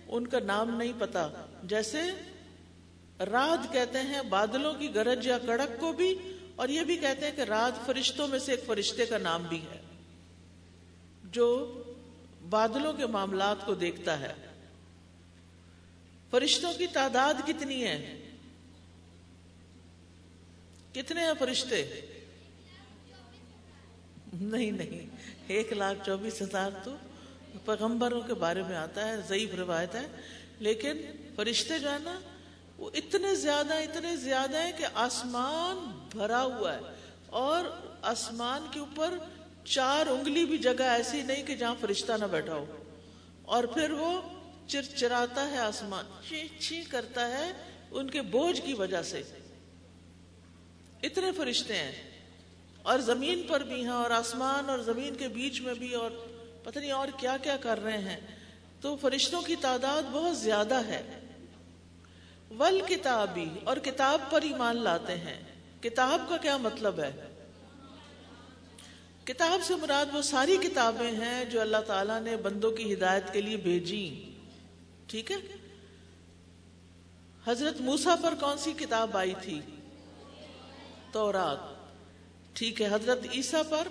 [0.07, 1.29] ان کا نام نہیں پتا،
[1.63, 2.01] جیسے
[3.19, 6.13] رات کہتے ہیں بادلوں کی گرج یا کڑک کو بھی،
[6.55, 9.61] اور یہ بھی کہتے ہیں کہ رات فرشتوں میں سے ایک فرشتے کا نام بھی
[9.61, 9.81] ہے،
[11.31, 11.47] جو
[12.49, 14.33] بادلوں کے معاملات کو دیکھتا ہے۔
[16.31, 17.97] فرشتوں کی تعداد کتنی ہے؟
[20.93, 21.83] کتنے ہیں فرشتے؟
[24.33, 25.05] نہیں نہیں،
[25.47, 26.95] ایک لاکھ چوبیس ہزار تو
[27.65, 30.07] پیغمبروں کے بارے میں آتا ہے، ضعیف روایت ہے،
[30.59, 31.01] لیکن
[31.35, 32.19] فرشتے جو ہے نا
[32.77, 36.79] وہ اتنے زیادہ اتنے زیادہ ہیں کہ آسمان بھرا ہوا ہے
[37.25, 37.65] اور
[38.01, 39.13] آسمان کے اوپر
[39.65, 42.83] چار انگلی بھی جگہ ایسی نہیں کہ جہاں فرشتہ نہ بیٹھا ہو۔
[43.41, 44.21] اور پھر وہ
[44.67, 47.51] چرچراتا ہے آسمان چی چی کرتا ہے
[47.91, 49.21] ان کے بوجھ کی وجہ سے۔
[51.03, 51.91] اتنے فرشتے ہیں۔
[52.81, 56.11] اور زمین پر بھی ہیں اور آسمان اور زمین کے بیچ میں بھی اور
[56.63, 58.19] پتہ نہیں اور کیا کیا کر رہے ہیں۔
[58.81, 61.19] تو فرشتوں کی تعداد بہت زیادہ ہے۔
[62.51, 65.43] ول کتابی اور کتاب پر ایمان لاتے ہیں۔
[65.81, 67.33] کتاب کا کیا مطلب ہے؟
[69.23, 73.41] کتاب سے مراد وہ ساری کتابیں ہیں جو اللہ تعالیٰ نے بندوں کی ہدایت کے
[73.41, 74.33] لیے بھیجی۔
[75.07, 75.37] ٹھیک ہے؟
[77.47, 79.61] حضرت موسا پر کون سی کتاب آئی تھی؟
[81.11, 81.57] تورات۔
[82.53, 83.87] ٹھیک ہے، حضرت عیسیٰ پر؟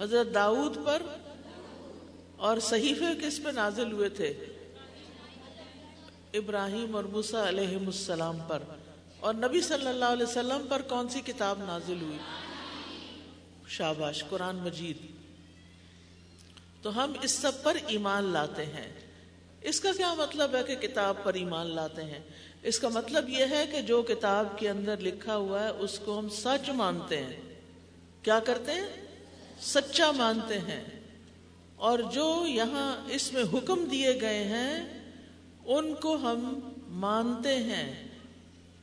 [0.00, 1.02] حضرت داؤد پر؟
[2.36, 4.44] اور صحیفے کس پہ نازل ہوئے تھے؟
[6.32, 8.62] ابراہیم اور موسا علیہ السلام پر۔
[9.20, 12.18] اور نبی صلی اللہ علیہ وسلم پر کون سی کتاب نازل ہوئی؟
[13.68, 14.96] شاباش، قرآن مجید۔
[16.82, 18.92] تو ہم اس سب پر ایمان لاتے ہیں۔
[19.62, 22.20] اس کا کیا مطلب ہے کہ کتاب پر ایمان لاتے ہیں؟
[22.62, 26.18] اس کا مطلب یہ ہے کہ جو کتاب کے اندر لکھا ہوا ہے، اس کو
[26.18, 27.40] ہم سچ مانتے ہیں۔
[28.22, 28.86] کیا کرتے ہیں؟
[29.60, 30.84] سچا مانتے ہیں۔
[31.76, 35.01] اور جو یہاں اس میں حکم دیے گئے ہیں
[35.66, 38.08] ان کو ہم مانتے ہیں۔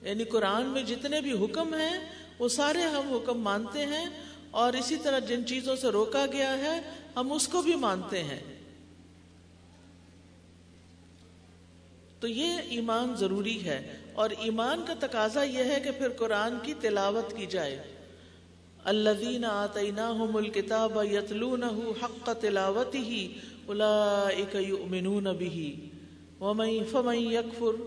[0.01, 1.99] یعنی قرآن میں جتنے بھی حکم ہیں،
[2.39, 4.05] وہ سارے ہم حکم مانتے ہیں۔
[4.51, 6.81] اور اسی طرح جن چیزوں سے روکا گیا ہے،
[7.15, 8.39] ہم اس کو بھی مانتے ہیں۔
[12.19, 16.73] تو یہ ایمان ضروری ہے۔ اور ایمان کا تقاضا یہ ہے کہ پھر قرآن کی
[16.81, 17.83] تلاوت کی جائے۔
[18.83, 21.65] الذین آتیناہم الکتاب یتلونہ
[22.03, 22.97] حق تلاوتہ
[23.65, 25.71] اولئک یؤمنون به
[26.41, 27.81] ومن فمن یکفر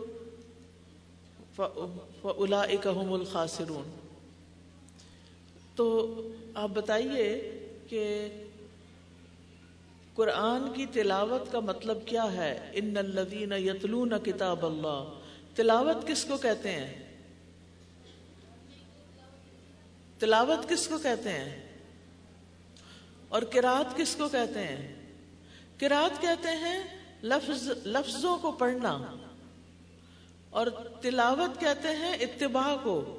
[1.56, 3.98] فاولئک هم الخاسرون۔
[5.76, 6.16] تو
[6.54, 7.52] آپ بتائیے
[7.88, 8.28] کہ
[10.14, 15.04] قرآن کی تلاوت کا مطلب کیا ہے؟ ان الذین یتلون کتاب اللہ۔
[15.54, 17.18] تلاوت کس کو کہتے ہیں؟
[20.18, 21.68] تلاوت کس کو کہتے ہیں؟
[23.28, 24.94] اور کراط کس کو کہتے ہیں؟
[25.78, 28.98] کراط کہتے ہیں لفظ لفظوں کو پڑھنا
[30.50, 30.66] اور
[31.00, 33.18] تلاوت کہتے ہیں اتباع کو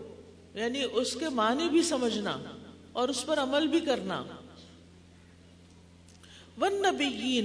[0.53, 2.37] یعنی اس کے معنی بھی سمجھنا
[2.91, 4.23] اور اس پر عمل بھی کرنا۔
[6.61, 7.41] ون نبی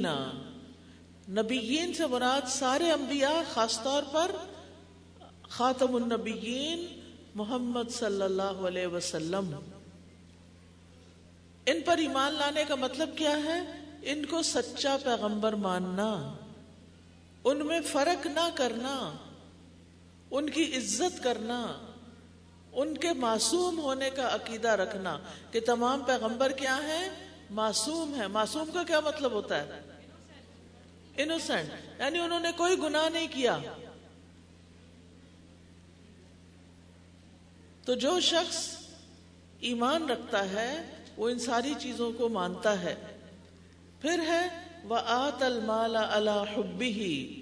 [1.29, 4.31] نبیین سے مراد سارے انبیاء، خاص طور پر
[5.49, 7.01] خاتم النبیین
[7.35, 9.55] محمد صلی اللہ علیہ وسلم۔
[11.67, 13.59] ان پر ایمان لانے کا مطلب کیا ہے؟
[14.03, 16.35] ان کو سچا پیغمبر ماننا۔
[17.51, 19.13] ان میں فرق نہ کرنا،
[20.31, 21.89] ان کی عزت کرنا،
[22.73, 25.19] ان کے معصوم ہونے کا عقیدہ رکھنا
[25.51, 27.09] کہ تمام پیغمبر کیا ہیں؟
[27.51, 29.81] معصوم ہے معصوم کا کیا مطلب ہوتا ہے؟
[31.17, 33.59] انوسینٹ یعنی انہوں نے کوئی گناہ نہیں کیا۔
[37.85, 38.77] تو جو شخص
[39.61, 42.95] ایمان رکھتا ہے، وہ ان ساری چیزوں کو مانتا ہے۔
[44.01, 44.49] پھر ہے
[44.85, 47.38] وہ آت المالا اللہ حبی ہی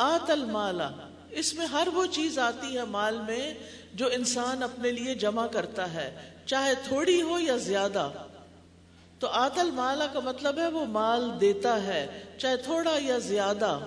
[0.00, 0.90] آت المالا،
[1.30, 3.54] اس میں ہر وہ چیز آتی ہے مال میں
[3.94, 8.10] جو انسان اپنے لیے جمع کرتا ہے، چاہے تھوڑی ہو یا زیادہ۔
[9.18, 13.78] تو آتل مالا کا مطلب ہے وہ مال دیتا ہے، چاہے تھوڑا یا زیادہ۔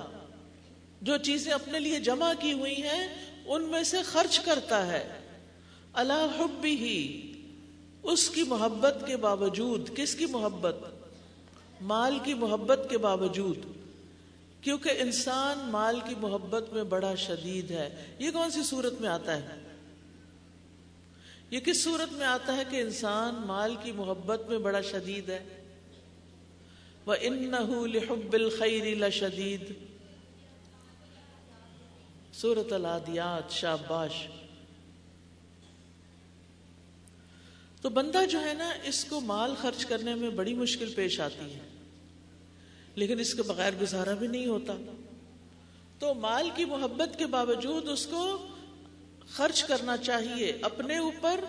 [1.02, 3.08] جو چیزیں اپنے لیے جمع کی ہوئی ہیں،
[3.46, 5.10] ان میں سے خرچ کرتا ہے۔
[5.94, 7.32] اللہ حب ہی
[8.04, 10.76] اس کی محبت کے باوجود، کس کی محبت؟
[11.82, 13.81] مال کی محبت کے باوجود۔
[14.62, 19.38] کیونکہ انسان مال کی محبت میں بڑا شدید ہے۔ یہ کون سی صورت میں آتا
[19.38, 19.48] ہے؟
[21.52, 25.44] یہ کس صورت میں آتا ہے کہ انسان مال کی محبت میں بڑا شدید ہے؟
[27.06, 27.52] وہ ان
[27.90, 28.36] لحب
[29.14, 29.74] شدید
[32.34, 34.28] سورت الادیات شاباش۔
[37.82, 41.54] تو بندہ جو ہے نا، اس کو مال خرچ کرنے میں بڑی مشکل پیش آتی
[41.54, 41.71] ہے۔
[42.96, 44.74] لیکن اس کے بغیر گزارا بھی نہیں ہوتا۔
[46.00, 48.48] تو مال کی محبت کے باوجود اس کو
[49.30, 51.40] خرچ کرنا چاہیے اپنے اوپر،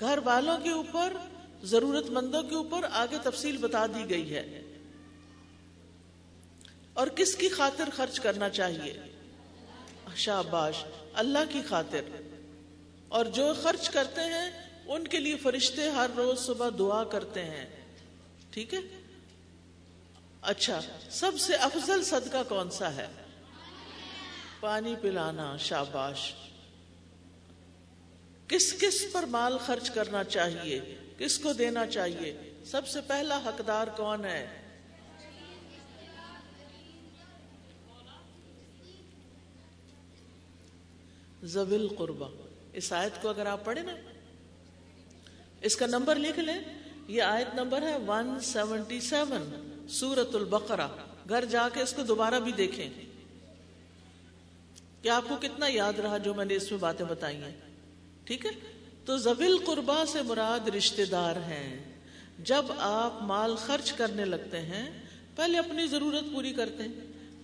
[0.00, 1.12] گھر والوں کے اوپر،
[1.62, 4.62] ضرورت مندوں کے اوپر، آگے تفصیل بتا دی گئی ہے۔
[6.92, 9.00] اور کس کی خاطر خرچ کرنا چاہیے؟
[10.16, 10.84] شاباش،
[11.14, 12.00] اللہ کی خاطر۔
[13.08, 14.50] اور جو خرچ کرتے ہیں،
[14.86, 17.66] ان کے لیے فرشتے ہر روز صبح دعا کرتے ہیں۔
[18.50, 18.95] ٹھیک ہے؟
[20.46, 20.80] اچھا
[21.10, 23.06] سب سے افضل صدقہ کون سا ہے؟
[24.60, 26.32] پانی پلانا، شاباش۔
[28.48, 33.86] کس کس پر مال خرچ کرنا چاہیے؟ کس کو دینا چاہیے؟ سب سے پہلا حقدار
[33.96, 34.46] کون ہے؟
[41.42, 42.28] زبل قربا
[42.72, 43.94] اس آیت کو اگر آپ پڑھیں نا،
[45.60, 46.58] اس کا نمبر لکھ لیں۔
[47.08, 50.88] یہ آیت نمبر ہے ون سیونٹی سیون سورت البقرہ۔
[51.28, 52.90] گھر جا کے اس کو دوبارہ بھی دیکھیں۔
[55.02, 57.60] کہ آپ کو کتنا یاد رہا جو میں نے اس میں باتیں بتائی ہیں۔
[58.24, 58.50] ٹھیک ہے؟
[59.04, 61.94] تو زویل قربا سے مراد رشتے دار ہیں۔
[62.38, 65.02] جب آپ مال خرچ کرنے لگتے ہیں،
[65.36, 66.92] پہلے اپنی ضرورت پوری کرتے ہیں،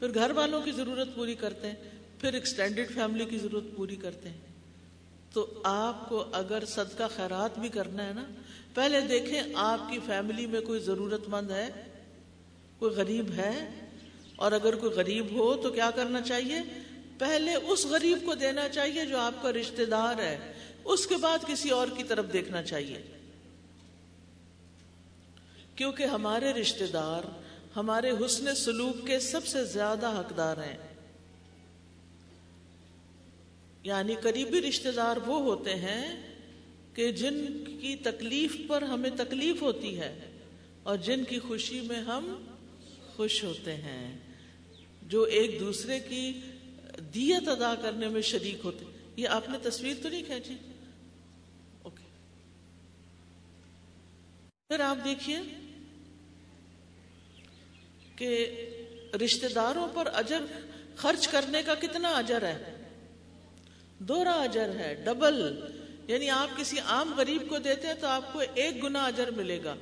[0.00, 1.74] پھر گھر والوں کی ضرورت پوری کرتے ہیں،
[2.20, 4.40] پھر ایکسٹینڈیڈ فیملی کی ضرورت پوری کرتے ہیں۔
[5.33, 8.24] تو آپ کو اگر صدقہ خیرات بھی کرنا ہے نا،
[8.74, 11.70] پہلے دیکھیں آپ کی فیملی میں کوئی ضرورت مند ہے۔
[12.83, 13.68] کوئی غریب ہے
[14.37, 16.59] اور اگر کوئی غریب ہو تو کیا کرنا چاہیے؟
[17.18, 20.53] پہلے اس غریب کو دینا چاہیے جو آپ کا رشتے دار ہے۔
[20.85, 23.03] اس کے بعد کسی اور کی طرف دیکھنا چاہیے۔
[25.77, 27.23] کیونکہ ہمارے رشتے دار
[27.77, 30.77] ہمارے حسن سلوک کے سب سے زیادہ حقدار ہیں۔
[33.83, 36.35] یعنی قریبی رشتے دار وہ ہوتے ہیں
[36.95, 37.47] کہ جن
[37.81, 40.21] کی تکلیف پر ہمیں تکلیف ہوتی ہے
[40.83, 42.45] اور جن کی خوشی میں ہم
[43.16, 44.18] خوش ہوتے ہیں،
[45.03, 46.40] جو ایک دوسرے کی
[47.14, 48.85] دیت ادا کرنے میں شریک ہوتے
[49.16, 50.57] یہ آپ نے تصویر تو نہیں کھینچی؟
[51.83, 52.05] اوکے۔
[54.68, 55.38] پھر آپ دیکھیے
[58.16, 58.57] کہ
[59.25, 60.40] رشتے داروں پر اجر
[60.96, 62.85] خرچ کرنے کا کتنا اجر ہے۔
[63.98, 65.61] دوہرا اجر ہے، ڈبل۔
[66.09, 69.64] یعنی آپ کسی عام غریب کو دیتے ہیں تو آپ کو ایک گنا اجر ملے
[69.64, 69.75] گا،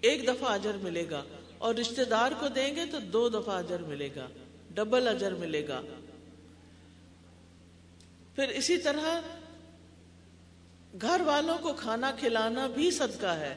[0.00, 1.24] ایک دفعہ اجر ملے گا۔
[1.60, 4.26] اور رشتے دار کو دیں گے تو دو دفعہ اجر ملے گا،
[4.70, 5.82] ڈبل اجر ملے گا۔
[8.34, 9.20] پھر اسی طرح
[11.00, 13.56] گھر والوں کو کھانا کھلانا بھی صدقہ ہے۔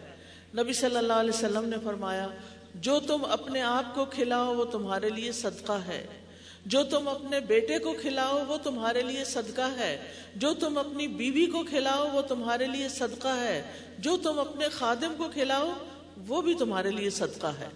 [0.58, 2.28] نبی صلی اللہ علیہ وسلم نے فرمایا،
[2.76, 6.08] جو تم اپنے آپ کو کھلاؤ وہ تمہارے لیے صدقہ ہے۔
[6.66, 11.46] جو تم اپنے بیٹے کو کھلاؤ وہ تمہارے لیے صدقہ ہے۔ جو تم اپنی بیوی
[11.46, 15.74] کو کھلاؤ وہ تمہارے لیے صدقہ ہے۔ جو تم اپنے خادم کو کھلاؤ
[16.28, 17.68] وہ بھی تمہارے لیے صدقہ ہے۔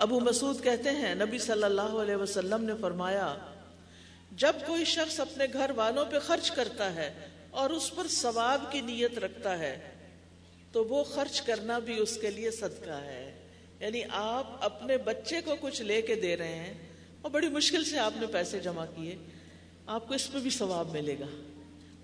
[0.00, 3.34] ابو مسعود کہتے ہیں، نبی صلی اللہ علیہ وسلم نے فرمایا،
[4.30, 7.12] جب کوئی شخص اپنے گھر والوں پہ خرچ کرتا ہے
[7.50, 9.78] اور اس پر ثواب کی نیت رکھتا ہے،
[10.72, 13.48] تو وہ خرچ کرنا بھی اس کے لیے صدقہ ہے۔
[13.80, 16.74] یعنی آپ اپنے بچے کو کچھ لے کے دے رہے ہیں،
[17.22, 19.16] اور بڑی مشکل سے آپ نے پیسے جمع کیے،
[19.86, 21.26] آپ کو اس میں بھی ثواب ملے گا۔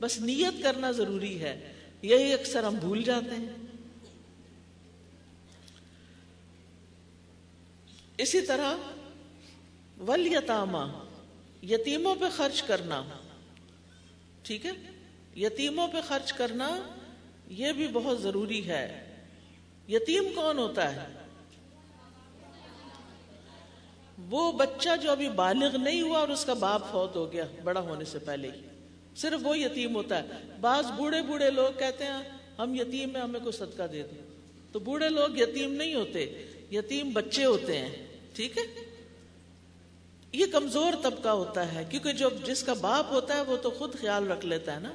[0.01, 3.65] بس نیت کرنا ضروری ہے، یہی اکثر ہم بھول جاتے ہیں۔
[8.18, 8.74] اسی طرح
[10.00, 11.05] ول یتامہ
[11.62, 13.02] یتیموں پہ خرچ کرنا۔
[14.42, 14.70] ٹھیک ہے؟
[15.37, 16.79] یتیموں پہ خرچ کرنا
[17.48, 19.14] یہ بھی بہت ضروری ہے۔
[19.88, 21.14] یتیم کون ہوتا ہے؟
[24.31, 27.81] وہ بچہ جو ابھی بالغ نہیں ہوا اور اس کا باپ فوت ہو گیا بڑا
[27.81, 28.61] ہونے سے پہلے ہی۔
[29.16, 30.29] صرف وہ یتیم ہوتا ہے۔
[30.61, 34.35] بعض بوڑھے بوڑھے لوگ کہتے ہیں، ہم یتیم ہیں، ہمیں کوئی صدقہ دے دو۔
[34.72, 38.06] تو بوڑھے لوگ یتیم نہیں ہوتے، یتیم بچے ہوتے ہیں۔
[38.37, 38.62] ٹھیک ہے؟
[40.33, 44.01] یہ کمزور طبقہ ہوتا ہے، کیونکہ جو جس کا باپ ہوتا ہے وہ تو خود
[44.01, 44.92] خیال رکھ لیتا ہے نا۔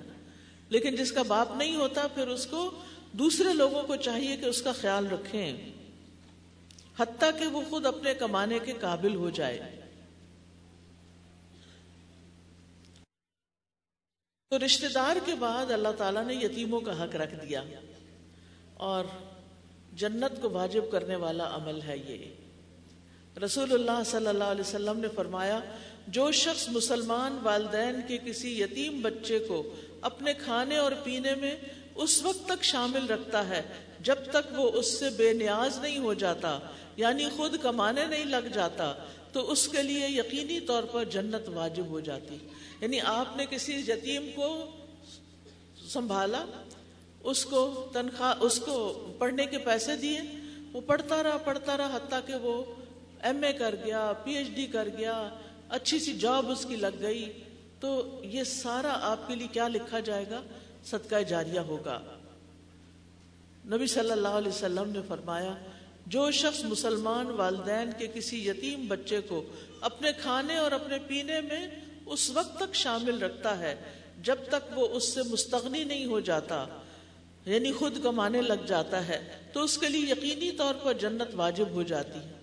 [0.70, 2.72] لیکن جس کا باپ نہیں ہوتا، پھر اس کو
[3.12, 5.74] دوسرے لوگوں کو چاہیے کہ اس کا خیال رکھیں۔
[7.00, 9.82] حتیٰ کہ وہ خود اپنے کمانے کے قابل ہو جائے۔
[14.50, 17.64] تو رشتہ دار کے بعد اللہ تعالیٰ نے یتیموں کا حق رکھ دیا۔
[18.74, 19.06] اور
[19.94, 22.41] جنت کو واجب کرنے والا عمل ہے یہ۔
[23.38, 25.60] رسول اللہ صلی اللہ علیہ وسلم نے فرمایا،
[26.08, 29.62] جو شخص مسلمان والدین کے کسی یتیم بچے کو
[30.02, 31.56] اپنے کھانے اور پینے میں
[31.96, 33.62] اس وقت تک شامل رکھتا ہے،
[34.00, 36.60] جب تک وہ اس سے بے نیاز نہیں ہو جاتا
[36.98, 38.94] یعنی خود کمانے نہیں لگ جاتا،
[39.32, 42.38] تو اس کے لیے یقینی طور پر جنت واجب ہو جاتی۔
[42.82, 44.66] یعنی آپ نے کسی یتیم کو
[45.90, 46.46] سنبھالا،
[47.24, 48.78] اس کو تنخواہ، اس کو
[49.18, 50.20] پڑھنے کے پیسے دیے،
[50.74, 52.64] وہ پڑھتا رہا پڑھتا رہا، حتیٰ کہ وہ
[53.24, 55.30] ایم اے کر گیا، پی ایچ ڈی کر گیا،
[55.70, 57.32] اچھی سی جاب اس کی لگ گئی،
[57.80, 60.42] تو یہ سارا آپ کے لیے کیا لکھا جائے گا؟
[60.86, 62.00] صدقہ جاریہ ہوگا۔
[63.66, 65.54] نبی صلی اللہ علیہ وسلم نے فرمایا،
[66.08, 69.44] جو شخص مسلمان والدین کے کسی یتیم بچے کو
[69.82, 71.68] اپنے کھانے اور اپنے پینے میں
[72.06, 73.76] اس وقت تک شامل رکھتا ہے،
[74.22, 76.66] جب تک وہ اس سے مستغنی نہیں ہو جاتا
[77.46, 79.20] یعنی خود کمانے لگ جاتا ہے،
[79.54, 82.41] تو اس کے لیے یقینی طور پر جنت واجب ہو جاتی ہے۔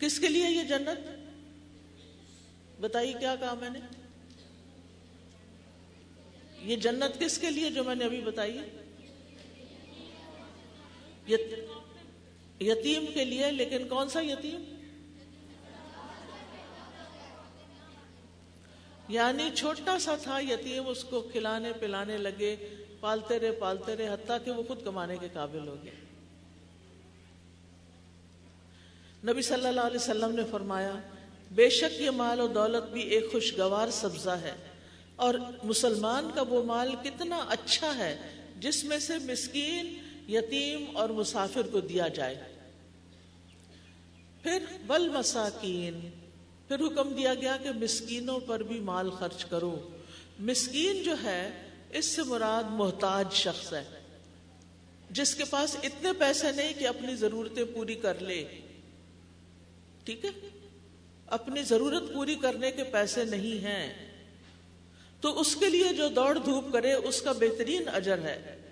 [0.00, 1.06] کس کے لیے یہ جنت؟
[2.80, 3.78] بتائیے کیا کہا میں نے؟
[6.62, 8.58] یہ جنت کس کے لیے جو میں نے ابھی بتائی
[12.60, 14.62] یتیم کے لیے، لیکن کون سا یتیم؟
[19.08, 22.56] یعنی چھوٹا سا تھا یتیم، اس کو کھلانے پلانے لگے،
[23.00, 26.07] پالتے رہے پالتے رہے، حتیٰ کہ وہ خود کمانے کے قابل ہو گئے
[29.22, 30.94] نبی صلی اللہ علیہ وسلم نے فرمایا،
[31.50, 34.54] بے شک یہ مال و دولت بھی ایک خوشگوار سبزہ ہے،
[35.16, 38.14] اور مسلمان کا وہ مال کتنا اچھا ہے
[38.60, 39.94] جس میں سے مسکین،
[40.28, 42.36] یتیم اور مسافر کو دیا جائے۔
[44.42, 46.00] پھر بل مساکین
[46.68, 49.74] پھر حکم دیا گیا کہ مسکینوں پر بھی مال خرچ کرو۔
[50.40, 51.50] مسکین جو ہے،
[51.90, 53.84] اس سے مراد محتاج شخص ہے،
[55.10, 58.42] جس کے پاس اتنے پیسے نہیں کہ اپنی ضرورتیں پوری کر لے۔
[60.08, 60.30] ٹھیک ہے؟
[61.26, 64.12] اپنی ضرورت پوری کرنے کے پیسے نہیں ہیں۔
[65.20, 68.62] تو اس کے لیے جو دوڑ دھوپ کرے، اس کا بہترین اجر ہے۔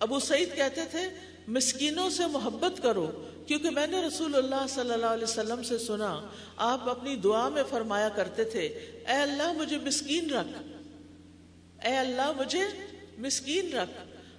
[0.00, 1.00] ابو سعید کہتے تھے،
[1.48, 6.30] مسکینوں سے محبت کرو، کیونکہ میں نے رسول اللہ صلی اللہ علیہ وسلم سے سنا،
[6.56, 8.66] آپ اپنی دعا میں فرمایا کرتے تھے،
[9.08, 10.62] اے اللہ مجھے مسکین رکھ۔
[11.86, 12.64] اے اللہ مجھے
[13.18, 13.90] مسکین رکھ۔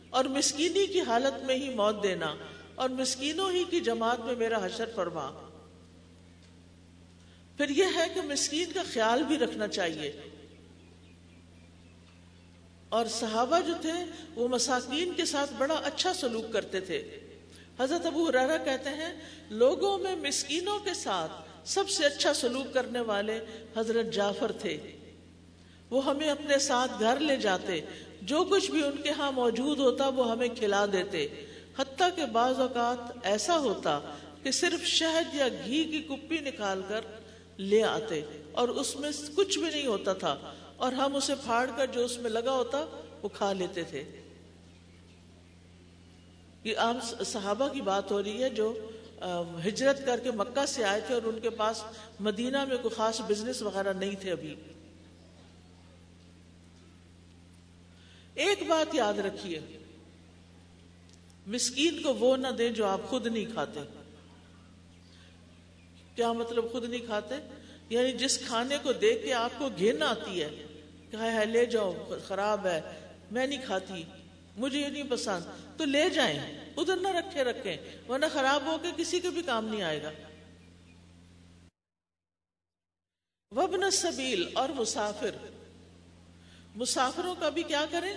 [0.09, 2.35] اور مسکینی کی حالت میں ہی موت دینا،
[2.75, 5.47] اور مسکینوں ہی کی جماعت میں میرا حشر فرما۔
[7.61, 10.11] پھر یہ ہے کہ مسکین کا خیال بھی رکھنا چاہیے۔
[12.89, 13.93] اور صحابہ جو تھے،
[14.35, 17.19] وہ مساکین کے ساتھ بڑا اچھا سلوک کرتے تھے۔
[17.79, 19.13] حضرت ابو حرارہ کہتے ہیں،
[19.49, 21.31] لوگوں میں مسکینوں کے ساتھ
[21.65, 23.45] سب سے اچھا سلوک کرنے والے
[23.77, 24.77] حضرت جعفر تھے۔
[25.89, 27.81] وہ ہمیں اپنے ساتھ گھر لے جاتے،
[28.21, 31.27] جو کچھ بھی ان کے ہاں موجود ہوتا، وہ ہمیں کھلا دیتے۔
[31.77, 33.99] حتیٰ کہ بعض اوقات ایسا ہوتا
[34.43, 37.01] کہ صرف شہد یا گھی کی کپی نکال کر
[37.57, 38.21] لے آتے
[38.51, 40.35] اور اس میں کچھ بھی نہیں ہوتا تھا
[40.77, 42.85] اور ہم اسے پھاڑ کر جو اس میں لگا ہوتا
[43.21, 44.03] وہ کھا لیتے تھے۔
[46.63, 48.73] یہ عام صحابہ کی بات ہو رہی ہے جو
[49.65, 51.83] ہجرت کر کے مکہ سے آئے تھے اور ان کے پاس
[52.19, 54.55] مدینہ میں کوئی خاص بزنس وغیرہ نہیں تھے ابھی۔
[58.35, 59.59] ایک بات یاد رکھیے،
[61.47, 63.79] مسکین کو وہ نہ دیں جو آپ خود نہیں کھاتے۔
[66.21, 67.35] کیا مطلب خود نہیں کھاتے؟
[67.89, 70.49] یعنی جس کھانے کو دیکھ کے آپ کو گھن آتی ہے
[71.11, 72.81] کہ لے جاؤ، خراب ہے،
[73.31, 74.03] میں نہیں کھاتی،
[74.57, 75.43] مجھے یہ نہیں پسند،
[75.77, 77.77] تو لے جائیں، ادھر نہ رکھے، رکھیں،
[78.09, 80.11] ورنہ خراب ہو کے کسی کے بھی کام نہیں آئے گا۔
[83.51, 85.35] وبن سبیل اور مسافر۔
[86.75, 88.13] مسافروں کا بھی کیا کریں؟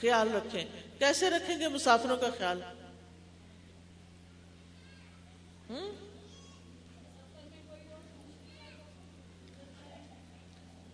[0.00, 0.64] خیال رکھیں۔
[0.98, 2.62] کیسے رکھیں گے مسافروں کا خیال؟
[5.70, 6.05] ہوں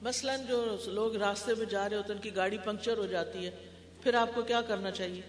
[0.03, 3.46] مثلا جو لوگ راستے میں جا رہے ہوتے ہیں، ان کی گاڑی پنکچر ہو جاتی
[3.46, 3.50] ہے،
[4.03, 5.20] پھر آپ کو کیا کرنا چاہیے؟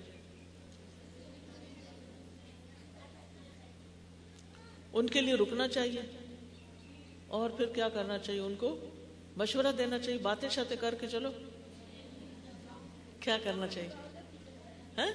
[4.94, 6.02] ان کے لیے رکنا چاہیے،
[7.28, 8.90] اور پھر کیا کرنا چاہیے؟ ان کو
[9.38, 11.30] مشورہ دینا چاہیے، باتیں شاتیں کر کے چلو۔
[13.20, 13.90] کیا کرنا چاہیے؟
[14.98, 15.12] ہاں؟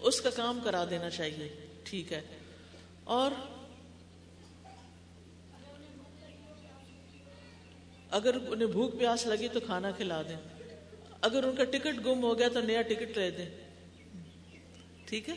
[0.00, 2.22] اس کا کام کرا دینا چاہیے، ٹھیک ہے۔
[3.04, 3.30] اور
[8.10, 10.36] اگر انہیں بھوک پیاس لگی تو کھانا کھلا دیں۔
[11.20, 13.48] اگر ان کا ٹکٹ گم ہو گیا تو نیا ٹکٹ لے دیں۔
[15.06, 15.34] ٹھیک ہے؟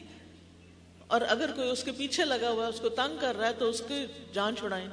[1.08, 3.54] اور اگر کوئی اس کے پیچھے لگا ہوا ہے، اس کو تنگ کر رہا ہے
[3.54, 4.88] تو اس کی جان چھڑائیں۔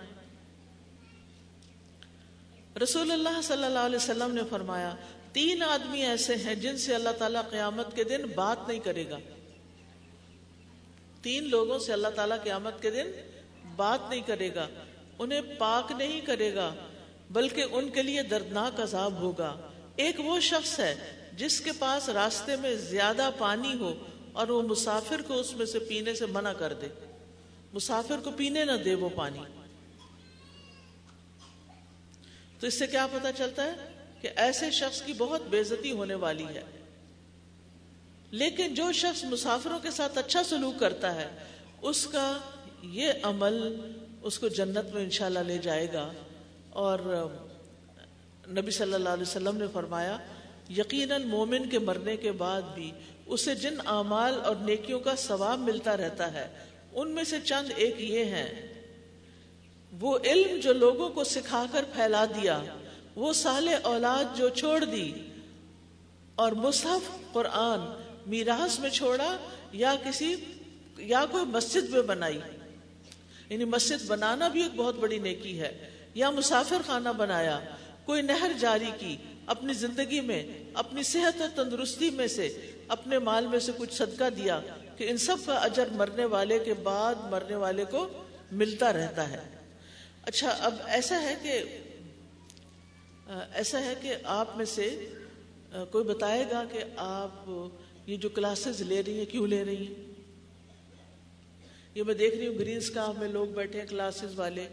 [2.83, 4.95] رسول اللہ صلی اللہ علیہ وسلم نے فرمایا،
[5.33, 9.19] تین آدمی ایسے ہیں جن سے اللہ تعالیٰ قیامت کے دن بات نہیں کرے گا۔
[11.23, 13.11] تین لوگوں سے اللہ تعالیٰ قیامت کے دن
[13.77, 14.69] بات نہیں کرے گا۔
[15.19, 16.75] انہیں پاک نہیں کرے گا۔
[17.37, 19.57] بلکہ ان کے لیے دردناک عذاب ہوگا۔
[19.97, 20.95] ایک وہ شخص ہے
[21.33, 23.95] جس کے پاس راستے میں زیادہ پانی ہو
[24.33, 26.87] اور وہ مسافر کو اس میں سے پینے سے منع کر دے۔
[27.73, 29.39] مسافر کو پینے نہ دے وہ پانی۔
[32.61, 33.75] تو اس سے کیا پتا چلتا ہے
[34.21, 36.63] کہ ایسے شخص کی بہت بےزتی ہونے والی ہے۔
[38.31, 41.29] لیکن جو شخص مسافروں کے ساتھ اچھا سلوک کرتا ہے،
[41.83, 42.39] اس کا
[42.83, 43.81] یہ عمل
[44.23, 46.13] اس کو جنت میں انشاءاللہ لے جائے گا۔
[46.77, 47.29] اور
[48.49, 50.19] نبی صلی اللہ علیہ وسلم نے فرمایا،
[50.71, 52.93] یقیناً مومن کے مرنے کے بعد بھی
[53.27, 56.49] اسے جن اعمال اور نیکیوں کا ثواب ملتا رہتا ہے،
[56.93, 58.73] ان میں سے چند ایک یہ ہیں۔
[60.01, 62.63] وہ علم جو لوگوں کو سکھا کر پھیلا دیا،
[63.17, 65.13] وہ سال اولاد جو چھوڑ دی،
[66.35, 69.37] اور مصحف، قرآن میراث میں چھوڑا،
[69.73, 70.37] یا کسی،
[70.99, 72.41] یا کوئی مسجد میں بنائی۔
[73.49, 77.59] یعنی مسجد بنانا بھی ایک بہت بڑی نیکی ہے۔ یا مسافر خانہ بنایا،
[78.05, 80.43] کوئی نہر جاری کی، اپنی زندگی میں،
[80.75, 82.49] اپنی صحت اور تندرستی میں سے،
[82.89, 84.61] اپنے مال میں سے کچھ صدقہ دیا
[84.97, 88.07] کہ ان سب کا اجر مرنے والے کے بعد مرنے والے کو
[88.53, 89.41] ملتا رہتا ہے۔
[90.23, 91.61] اچھا اب ایسا ہے کہ،
[93.53, 94.89] ایسا ہے کہ آپ میں سے
[95.91, 97.51] کوئی بتائے گا کہ آپ
[98.07, 99.95] یہ جو کلاسز لے رہی ہیں، کیوں لے رہی ہیں؟
[101.95, 104.69] یہ میں دیکھ رہی ہوں گرین اسکاف میں لوگ بیٹھے ہیں کلاسز والے۔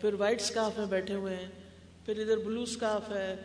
[0.00, 1.50] پھر وائٹ اسکاف میں بیٹھے ہوئے ہیں،
[2.06, 3.36] پھر ادھر بلو اسکاف ہے،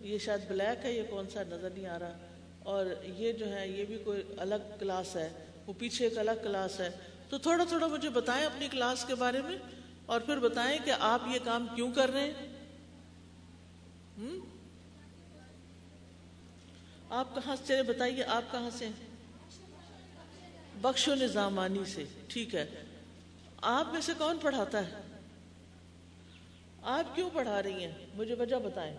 [0.00, 2.18] یہ شاید بلیک ہے، یہ کون سا نظر نہیں آ رہا۔
[2.62, 5.28] اور یہ جو ہے، یہ بھی کوئی الگ کلاس ہے،
[5.66, 6.90] وہ پیچھے ایک الگ کلاس ہے۔
[7.28, 9.56] تو تھوڑا تھوڑا مجھے بتائیں اپنی کلاس کے بارے میں،
[10.06, 12.48] اور پھر بتائیں کہ آپ یہ کام کیوں کر رہے ہیں؟
[17.10, 18.88] آپ کہاں سے؟ چلے بتائیے، آپ کہاں سے
[20.80, 22.66] بخش و نظامانی سے، ٹھیک ہے۔
[23.62, 25.07] آپ میں سے کون پڑھاتا ہے؟
[26.90, 28.96] آپ کیوں پڑھا رہی ہیں؟ مجھے وجہ بتائیں۔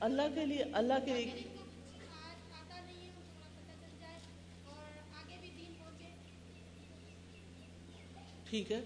[0.00, 1.42] اللہ کے لیے، اللہ کے لیے۔
[8.50, 8.80] ٹھیک ہے۔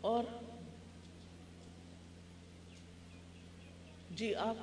[0.00, 0.24] اور
[4.10, 4.56] جی آپ۔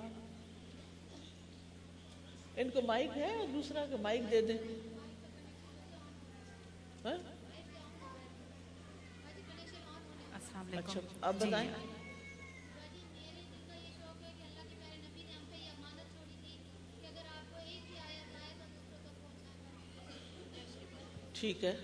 [2.56, 4.58] ان کو مائک ہے اور دوسرا کہ مائک دے دیں۔
[7.06, 7.35] ہاں؟
[10.56, 11.70] ہاں؟ اچھا آپ بتائیں۔
[21.34, 21.76] ٹھیک ہے۔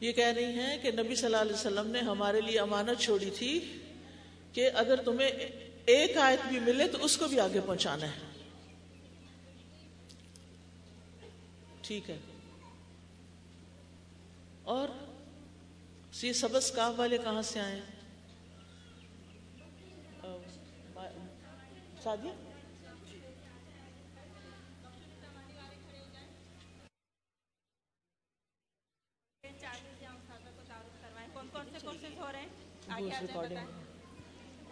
[0.00, 3.30] یہ کہہ رہی ہیں کہ نبی صلی اللہ علیہ وسلم نے ہمارے لیے امانت چھوڑی
[3.30, 3.78] تھی
[4.52, 5.28] کہ اگر تمہیں
[5.86, 8.20] ایک آیت بھی ملے تو اس کو بھی آگے پہنچانا ہے۔
[11.82, 12.18] ٹھیک ہے۔
[14.62, 14.88] اور
[16.12, 17.80] یہ سبز کاف والے کہاں سے آئے
[22.02, 22.32] سادیا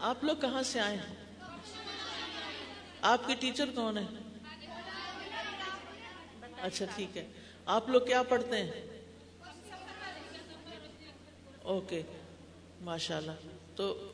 [0.01, 1.14] آپ لوگ کہاں سے آئے ہیں؟
[3.03, 4.07] آپ کے ٹیچر کون ہیں
[6.62, 7.26] اچھا ٹھیک ہے۔
[7.66, 9.00] آپ لوگ کیا پڑھتے ہیں؟
[11.65, 12.03] اوکے
[12.81, 13.33] ماشاء اللہ
[13.77, 14.13] تو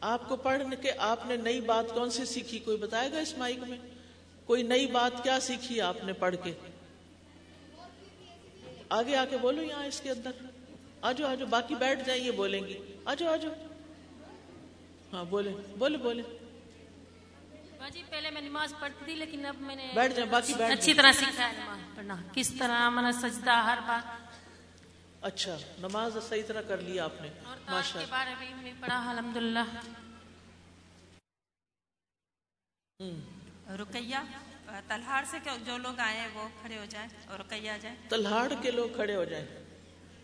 [0.00, 3.38] آپ کو پڑھ کے آپ نے نئی بات کون سی سیکھی؟ کوئی بتائے گا اس
[3.38, 3.78] مائک میں؟
[4.46, 6.52] کوئی نئی بات کیا سیکھی آپ نے پڑھ کے؟
[8.88, 10.30] آگے آ کے بولو یہاں اس کے اندر۔
[11.02, 13.48] آجو آجو باقی بیٹھ جائیں یہ بولیں گی۔ آجو آجو۔
[15.12, 16.22] ہاں بولے بولے بولے
[17.92, 20.94] جی پہلے میں نماز پڑھتی تھی لیکن اب میں نے بیٹھ جائیں باقی بیٹھ اچھی
[20.94, 24.23] طرح سیکھا ہے نماز پڑھنا۔ کس طرح نے سجدہ ہر بات
[25.24, 27.28] اچھا نماز صحیح طرح کر لی آپ نے
[27.68, 29.58] ماشاء کے بارے میں بھی پڑھا الحمد للہ
[33.00, 34.16] اللہ رقیہ
[34.88, 38.88] تلہاڑ سے جو لوگ آئے وہ کھڑے ہو جائیں اور رقیہ جائیں۔ تلہاڑ کے لوگ
[38.94, 39.46] کھڑے ہو جائیں۔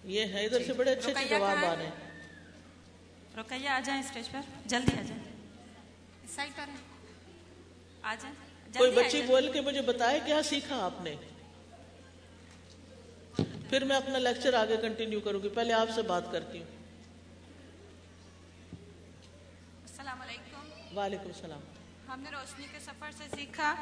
[0.04, 4.02] یہ ہے ادھر سے بڑے اچھے اچھے جواب آ ہے؟ رہے ہیں۔ رقیہ آ جائیں
[4.02, 5.22] اسٹیج پر جلدی آ جائیں۔
[6.58, 6.76] ہیں
[8.02, 8.34] آ جائیں
[8.76, 11.14] کوئی بچی بول کے مجھے بتائے کیا سیکھا آپ نے؟
[13.70, 15.48] پھر میں اپنا لیکچر آگے کنٹینیو کروں گی.
[15.48, 16.66] پہلے آپ سے بات کرتی ہوں.
[19.82, 20.96] السلام علیکم.
[20.98, 21.60] وعلیکم السلام.
[22.08, 23.74] ہم نے روشنی کے سفر سے سیکھا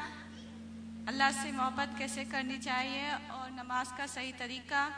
[1.06, 4.88] اللہ سے محبت کیسے کرنی چاہیے اور نماز کا صحیح طریقہ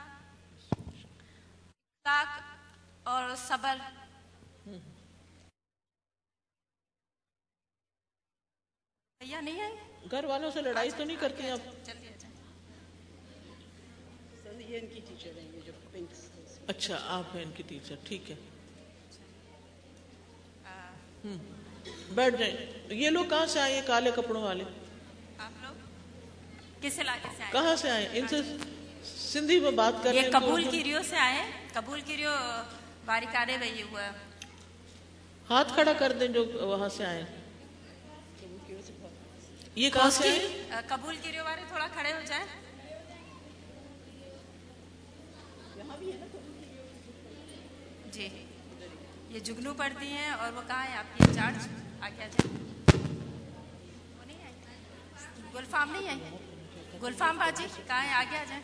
[3.03, 3.77] اور صبر۔
[9.41, 11.69] نہیں آئی گھر والوں سے لڑائی تو نہیں کرتی آپ؟
[14.71, 16.03] جلدی آ جائیں
[16.67, 18.37] اچھا آپ ہیں ان کی ٹیچر ٹھیک ہے۔
[21.25, 21.37] ہم،
[22.11, 22.57] بیٹھ جائیں۔
[22.89, 24.65] یہ لوگ کہاں سے آئے یہ کالے کپڑوں والے۔
[25.39, 25.75] آپ لوگ؟
[26.83, 28.37] کس علاقے سے آئے؟ کہاں سے آئے؟ ان سے
[29.05, 32.17] سندھی میں بات کر رہے یہ ہیں قبول اردو- کی ریو سے آئے؟ قبول کی
[32.17, 32.31] ریو
[33.05, 34.11] باریکارے وہی ہوا۔ ہے
[35.51, 37.25] ہاتھ کھڑا کر دیں جو وہاں سے آئے۔
[39.75, 42.60] یہ کہاں سے آئے؟ قبول کی ریو والے تھوڑا کھڑے ہو جائیں۔
[48.13, 48.29] جی۔
[49.29, 51.69] یہ جگنو پڑھتی ہیں اور وہ کہاں ہے آپ کی انچارج
[52.01, 52.49] آگے آ جائیں
[54.19, 54.55] وہ نہیں آئی۔
[55.55, 56.19] گلفام نہیں آئی۔
[57.03, 58.63] گلفام باجی کہاں ہے؟ آگے آ جائیں۔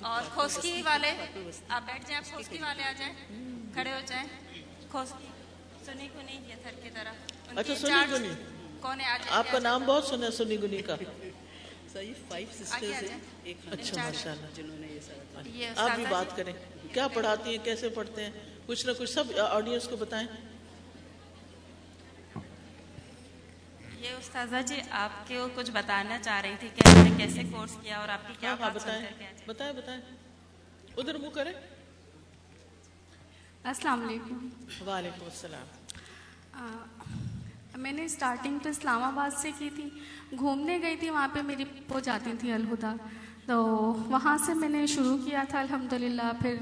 [0.00, 1.12] اور کھوسکی والے
[1.68, 3.14] آپ بیٹھ جائیں کھوسکی والے آ جائیں۔
[3.74, 4.28] کھڑے ہو جائیں۔
[4.90, 5.26] کھوسکی
[5.84, 7.12] سنی نہیں یہ تھر کی طرح۔
[7.56, 8.28] اچھا، سنی گنی۔
[8.80, 10.96] کون ہے؟ آ جائیں آپ کا نام بہت سنا ہے سنی گنی کا۔
[12.70, 13.20] آگے آ جائیں۔
[13.72, 14.81] اچھا ماشاء اللہ یہ
[15.76, 16.52] آپ بھی بات کریں۔
[16.92, 18.30] کیا پڑھاتی ہیں کیسے پڑھتے ہیں؟
[18.66, 20.26] کچھ نہ کچھ سب آڈینس کو بتائیں۔
[24.00, 27.76] یہ استاذہ جی آپ کو کچھ بتانا چاہ رہی تھی کہ آپ نے کیسے کورس
[27.82, 30.00] کیا اور آپ کی کیا ہاں ہاں بتائیں۔ کے بتائیں بتائیں۔
[30.96, 31.52] ادھر منہ کریں۔
[33.64, 34.48] السلام علیکم۔
[34.86, 35.66] وعلیکم السلام۔
[37.76, 39.88] میں نے اسٹارٹنگ تو اسلام آباد سے کی تھی۔
[40.38, 42.94] گھومنے گئی تھی وہاں پہ میری پو جاتی تھی الہدا۔
[43.46, 43.66] تو
[44.06, 46.56] وہاں سے میں نے شروع کیا تھا، الحمدللہ، پھر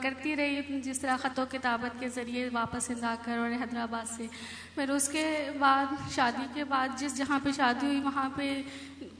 [0.00, 4.26] کرتی رہی جس طرح خط و کتابت کے ذریعے واپس ہندا کر اور حیدرآباد سے۔
[4.74, 8.62] پھر اس کے بعد، شادی کے بعد، جس جہاں پہ شادی ہوئی، وہاں پہ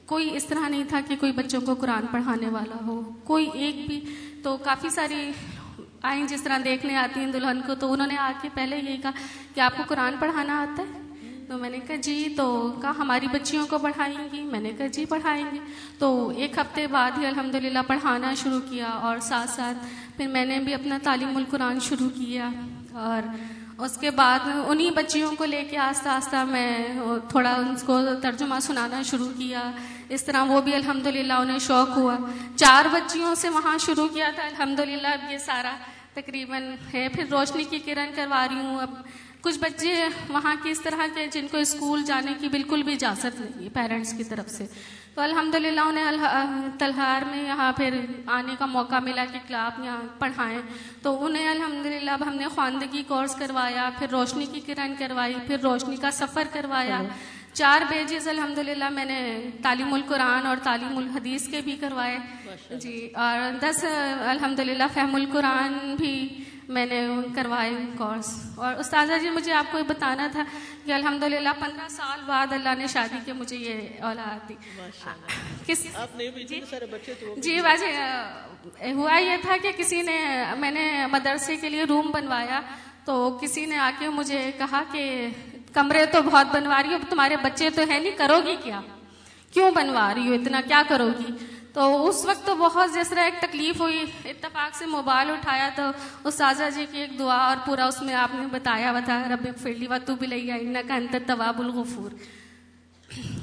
[0.06, 3.86] کوئی اس طرح نہیں تھا کہ کوئی بچوں کو قرآن پڑھانے والا ہو۔ کوئی ایک
[3.86, 4.00] بھی۔
[4.42, 5.32] تو کافی ساری
[6.02, 8.96] آئیں جس طرح دیکھنے آتی ہیں دلہن کو۔ تو انہوں نے آ کے پہلے یہی
[8.96, 9.10] کہا
[9.54, 11.01] کہ آپ کو قرآن پڑھانا آتا ہے؟
[11.52, 14.42] تو میں نے کہا جی تو کہا، ہماری بچیوں کو پڑھائیں گی.
[14.42, 15.58] میں نے کہا جی پڑھائیں گے.
[15.98, 19.78] تو ایک ہفتے بعد ہی الحمدللہ پڑھانا شروع کیا اور ساتھ ساتھ
[20.16, 22.50] پھر میں نے بھی اپنا تعلیم القرآن شروع کیا
[22.92, 23.26] اور
[23.78, 26.88] اس کے بعد انہی بچیوں کو لے کے آہستہ آہستہ میں
[27.28, 29.70] تھوڑا ان کو ترجمہ سنانا شروع کیا۔
[30.08, 32.16] اس طرح وہ بھی الحمدللہ انہیں شوق ہوا۔
[32.56, 35.76] چار بچیوں سے وہاں شروع کیا تھا، الحمدللہ اب یہ سارا
[36.14, 36.62] تقریباً
[36.94, 38.90] ہے۔ پھر روشنی کی کرن کروا رہی ہوں۔ اب
[39.42, 43.40] کچھ بچے وہاں کی اس طرح کے جن کو اسکول جانے کی بالکل بھی اجازت
[43.40, 44.66] نہیں ہے پیرنٹس کی طرف سے۔
[45.14, 50.02] تو الحمدللہ انہیں الح- تلہار میں یہاں پھر آنے کا موقع ملا کہ کلاب یہاں
[50.18, 50.58] پڑھائیں۔
[51.02, 55.58] تو انہیں الحمدللہ اب ہم نے خواندگی کورس کروایا پھر روشنی کی کرن کروائی پھر
[55.58, 57.02] روشنی کا سفر کروایا۔
[57.52, 62.18] چار بیجز الحمدللہ میں نے تعلیم القرآن اور تعلیم الحدیث کے بھی کروائے۔
[62.70, 63.84] جی اور دس
[64.20, 67.00] الحمدللہ فہم القرآن بھی میں نے
[67.34, 70.42] کروائے کورس اور استاذہ جی مجھے آپ کو یہ بتانا تھا
[70.84, 74.54] کہ الحمدللہ پندرہ سال بعد اللہ نے شادی کے مجھے یہ اولاد دی.
[75.66, 75.86] کس
[77.36, 77.86] جی واجہ
[78.92, 80.18] ہوا یہ تھا کہ کسی نے
[80.58, 82.60] میں نے مدرسے کے لیے روم بنوایا
[83.04, 85.28] تو کسی نے آ کے مجھے کہا کہ
[85.74, 88.80] کمرے تو بہت بنوا رہی ہو تمہارے بچے تو ہے نہیں کرو گی کیا؟
[89.52, 91.32] کیوں بنوا رہی ہو؟ اتنا کیا کرو گی؟
[91.72, 95.82] تو اس وقت تو بہت جس طرح ایک تکلیف ہوئی، اتفاق سے موبائل اٹھایا تو
[96.24, 99.46] استاذہ جی کی ایک دعا اور پورا اس میں آپ نے بتایا ہوا تھا رب
[99.62, 102.10] فرلی و تو بھی لے نہ کا انتر طواب الغفور۔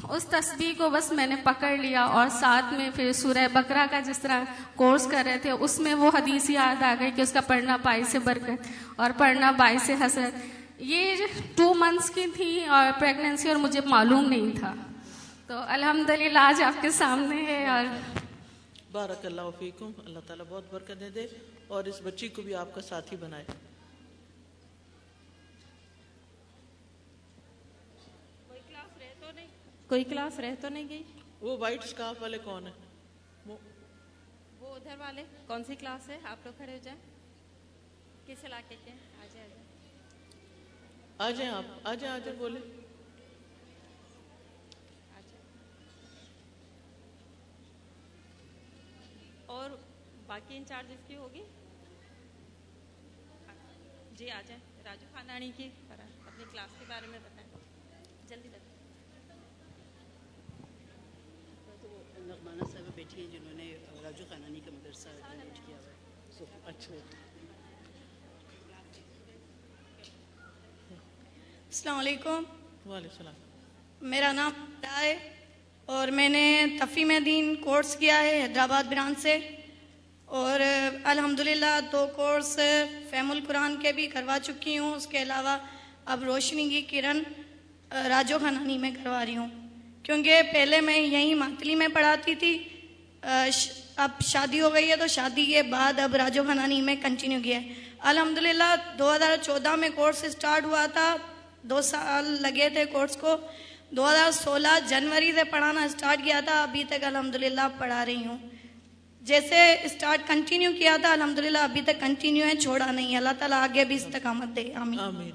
[0.09, 3.99] اس تسبیح کو بس میں نے پکڑ لیا اور ساتھ میں پھر سورہ بکرا کا
[3.99, 4.43] جس طرح
[4.75, 7.77] کورس کر رہے تھے، اس میں وہ حدیث یاد آ گئی کہ اس کا پڑھنا
[7.83, 11.15] پائی سے برکت اور پڑھنا بائی سے حسرت۔ یہ
[11.55, 14.73] ٹو منتھس کی تھی اور پریگنینسی اور مجھے معلوم نہیں تھا۔
[15.49, 17.85] تو الحمد للہ آج آپ کے سامنے ہے اور
[18.91, 21.27] بارک اللہ فیکم اللہ تعالیٰ بہت برکت دے
[21.67, 23.45] اور اس بچی کو بھی آپ کا ساتھی بنائے۔
[29.87, 31.03] کوئی کلاس رہ تو نہیں؟ گئی؟
[31.41, 32.73] وہ وائٹ اسکارف والے کون ہیں؟
[34.59, 36.99] وہ ادھر والے کون سی کلاس ہے؟ آپ لوگ کھڑے ہو جائیں۔
[38.27, 39.49] کس علاقے کے آ جائیں
[41.17, 42.78] آ جائیں آپ آ جائیں آ جائیں بولیں۔
[49.49, 49.69] اور
[50.27, 51.43] باقی انچارجز کی ہوگی؟
[54.11, 54.83] جی آ جائیں.
[54.83, 57.49] راجو خانانی کی اپنی کلاس کے بارے میں بتائیں.
[58.27, 58.77] جلدی بتائیں
[62.19, 62.63] نغمانہ
[62.95, 65.09] بیٹھی ہیں جنہوں نے راجو خانانی کا مدرسہ
[65.65, 65.77] کیا
[66.65, 66.93] اچھا۔
[71.65, 72.43] السلام علیکم۔
[72.85, 73.35] وعلیکم السلام۔
[74.01, 75.38] میرا نام ہے۔
[75.89, 79.37] اور میں نے تفیم دین کورس کیا ہے، حیدرآباد بران سے۔
[80.25, 80.59] اور
[81.03, 82.59] الحمدللہ دو کورس
[83.09, 85.57] فیم القرآن کے بھی کروا چکی ہوں۔ اس کے علاوہ
[86.05, 87.21] اب روشنی کی کرن
[88.07, 89.47] راجو خنانی میں کروا رہی ہوں۔
[90.03, 92.57] کیونکہ پہلے میں یہیں ماتلی میں پڑھاتی تھی
[93.95, 97.61] اب شادی ہو گئی ہے تو شادی کے بعد اب راجو خنانی میں کنٹینیو کیا
[97.61, 101.15] ہے۔ الحمدللہ دو ہزار چودہ میں کورس اسٹارٹ ہوا تھا۔
[101.61, 103.35] دو سال لگے تھے کورس کو۔
[103.91, 108.37] دو ہزار سولہ جنوری سے پڑھانا اسٹارٹ کیا تھا، ابھی تک الحمدللہ پڑھا رہی ہوں۔
[109.21, 113.83] جیسے اسٹارٹ کنٹینیو کیا تھا، الحمدللہ ابھی تک کنٹینیو ہے، چھوڑا نہیں۔ اللہ تعالیٰ آگے
[113.83, 115.31] بھی استقامت دے۔ آمین۔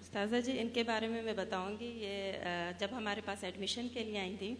[0.00, 2.32] استاذہ جی ان کے بارے میں میں بتاؤں گی، یہ
[2.78, 4.54] جب ہمارے پاس ایڈمیشن کے لیے آئی تھیں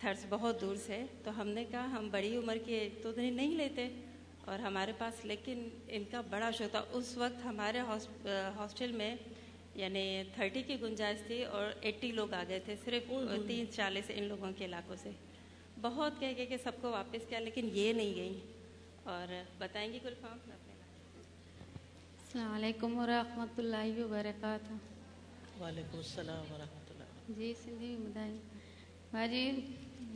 [0.00, 3.88] تھرس بہت دور سے، تو ہم نے کہا، ہم بڑی عمر کے تو نہیں لیتے۔
[4.44, 7.78] اور ہمارے پاس لیکن ان کا بڑا شوق تھا۔ اس وقت ہمارے
[8.56, 9.14] ہاسٹل میں
[9.76, 10.02] یعنی
[10.34, 13.10] تھرٹی کی گنجائش تھی اور ایٹی لوگ آ گئے تھے صرف
[13.46, 15.10] تین چالیس ان لوگوں کے علاقوں سے۔
[15.80, 18.38] بہت کہہ گئے کہ سب کو واپس کیا لیکن یہ نہیں گئی
[19.04, 20.38] اور بتائیں گی گلفام
[22.18, 24.72] السلام علیکم ورحمۃ اللہ وبرکاتہ۔
[25.60, 29.44] وعلیکم السلام ورحمۃ اللہ جی سندھی بدائیں جی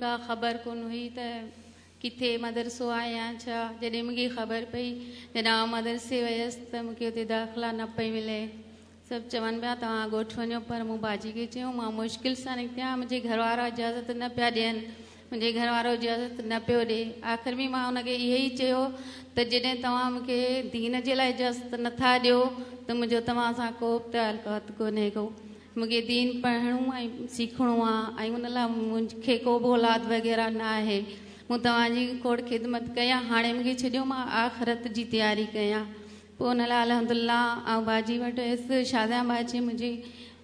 [0.00, 1.22] کا خبر کون ہوئی تو
[2.02, 3.30] کتنے مدرسہ یا
[3.80, 4.86] جی خبر پی
[5.34, 8.44] جاؤ مدرسے ویسے تو داخلہ نہ پی ملے
[9.08, 13.22] سب چون پہ تا گوٹ ونو پر باجی کے چھ مشکل سے نکتی ہاں مجھے
[13.22, 18.48] گھروارا اجازت نہ پہ دے گھر اجازت نہ پہ دے آخر بھی ان کے یہ
[19.34, 20.18] تو جی تمام
[20.72, 24.48] دین کے اجازت نتھا دا کو ترک
[25.14, 25.28] کو
[25.76, 26.78] مجھے دین پڑھو
[27.30, 27.64] سیکھو
[29.44, 30.78] کوئی اولاد وغیرہ نہ
[31.52, 33.96] وہ تعلی خدمت کریں ہاں مجھے چھ
[34.34, 35.74] آخرت کی تیاری کریں
[36.40, 39.90] الحمد اللہ اور باجی ویسے شادیاں باجی مجھے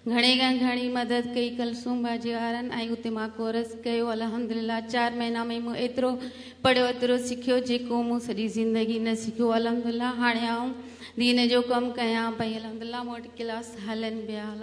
[0.07, 5.43] گھنے کا گھنی مدد کئی کلسم باجی والا اتنے کورس کیا الحمد للہ چار مہینہ
[5.43, 6.15] میں ایترو
[6.61, 7.57] پڑھو ایترو سیکیو
[9.51, 10.73] الحمد اللہ ہاں آؤں
[11.17, 14.53] دین جو کم کیاں بھائی الحمد اللہ مٹ کلن پیا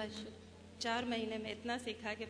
[0.78, 2.24] چار مہینوں میں اتنا سیکھا کہ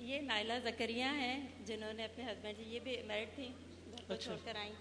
[0.00, 4.12] یہ نائلہ زکریہ ہیں جنہوں نے اپنے ہسبینڈ سے یہ بھی میرڈ تھیں گھر کو
[4.12, 4.72] اچھا۔ چھوڑ کر آئیں۔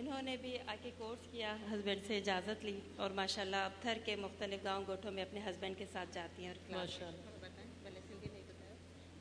[0.00, 3.72] انہوں نے بھی آ کے کورس کیا ہسبینڈ سے اجازت لی اور ماشاء اللہ اب
[3.82, 7.10] تھر کے مختلف گاؤں گوٹھوں میں اپنے ہسبینڈ کے ساتھ جاتی ہیں اور ماشاء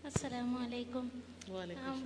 [0.04, 1.08] السلام علیکم۔
[1.50, 2.06] وعلیکم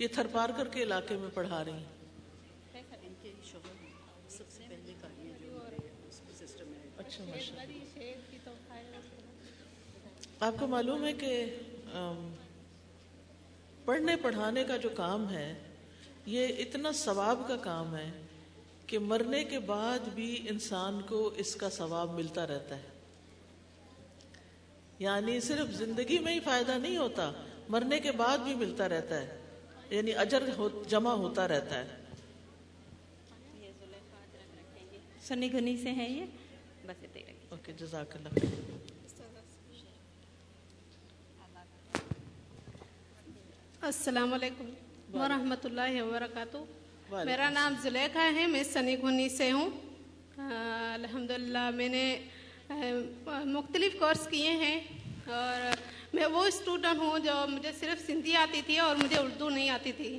[0.00, 1.94] یہ تھرپار کر کے علاقے میں پڑھا رہی ہیں
[10.40, 11.32] آپ کو معلوم ہے کہ
[13.84, 15.48] پڑھنے پڑھانے کا جو کام ہے
[16.26, 18.10] یہ اتنا ثواب کا کام ہے
[18.86, 22.82] کہ مرنے کے بعد بھی انسان کو اس کا ثواب ملتا رہتا ہے۔
[24.98, 27.32] یعنی صرف زندگی میں ہی فائدہ نہیں ہوتا
[27.68, 29.40] مرنے کے بعد بھی ملتا رہتا ہے۔
[29.90, 30.42] یعنی اجر
[30.88, 31.96] جمع ہوتا رہتا ہے۔
[35.22, 36.24] سنی گھنی سے ہیں یہ؟
[36.86, 37.16] بس
[37.48, 38.46] اوکے جزاک اللہ۔
[43.80, 44.64] السلام علیکم
[45.14, 46.75] ورحمۃ اللہ وبرکاتہ۔
[47.10, 49.70] میرا نام زلیخا ہے، میں سنی گھنی سے ہوں۔
[50.94, 52.04] الحمد للہ میں نے
[53.44, 54.80] مختلف کورس کیے ہیں
[55.26, 55.74] اور
[56.14, 59.92] میں وہ اسٹوڈنٹ ہوں جو مجھے صرف سندھی آتی تھی اور مجھے اردو نہیں آتی
[59.92, 60.18] تھی۔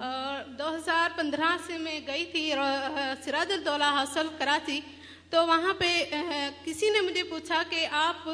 [0.00, 2.50] اور دو ہزار پندرہ سے میں گئی تھی
[3.24, 4.80] سراج الدولہ حاصل کراچی
[5.30, 5.90] تو وہاں پہ
[6.64, 8.28] کسی نے مجھے پوچھا کہ آپ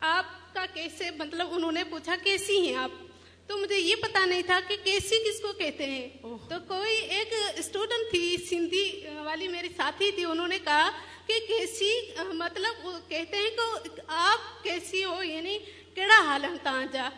[0.00, 3.01] آپ کا کیسے مطلب انہوں نے پوچھا کیسی ہیں آپ؟
[3.46, 6.08] تو مجھے یہ پتا نہیں تھا کہ کیسی کس کو کہتے ہیں۔
[6.48, 8.84] تو کوئی ایک اسٹوڈنٹ تھی سندھی
[9.24, 10.90] والی میری ساتھی تھی انہوں نے کہا
[11.26, 11.90] کہ کیسی
[12.32, 15.58] مطلب کہتے ہیں کہ آپ کیسی ہو یعنی
[15.94, 17.08] کیڑا حال ہے تاں جا۔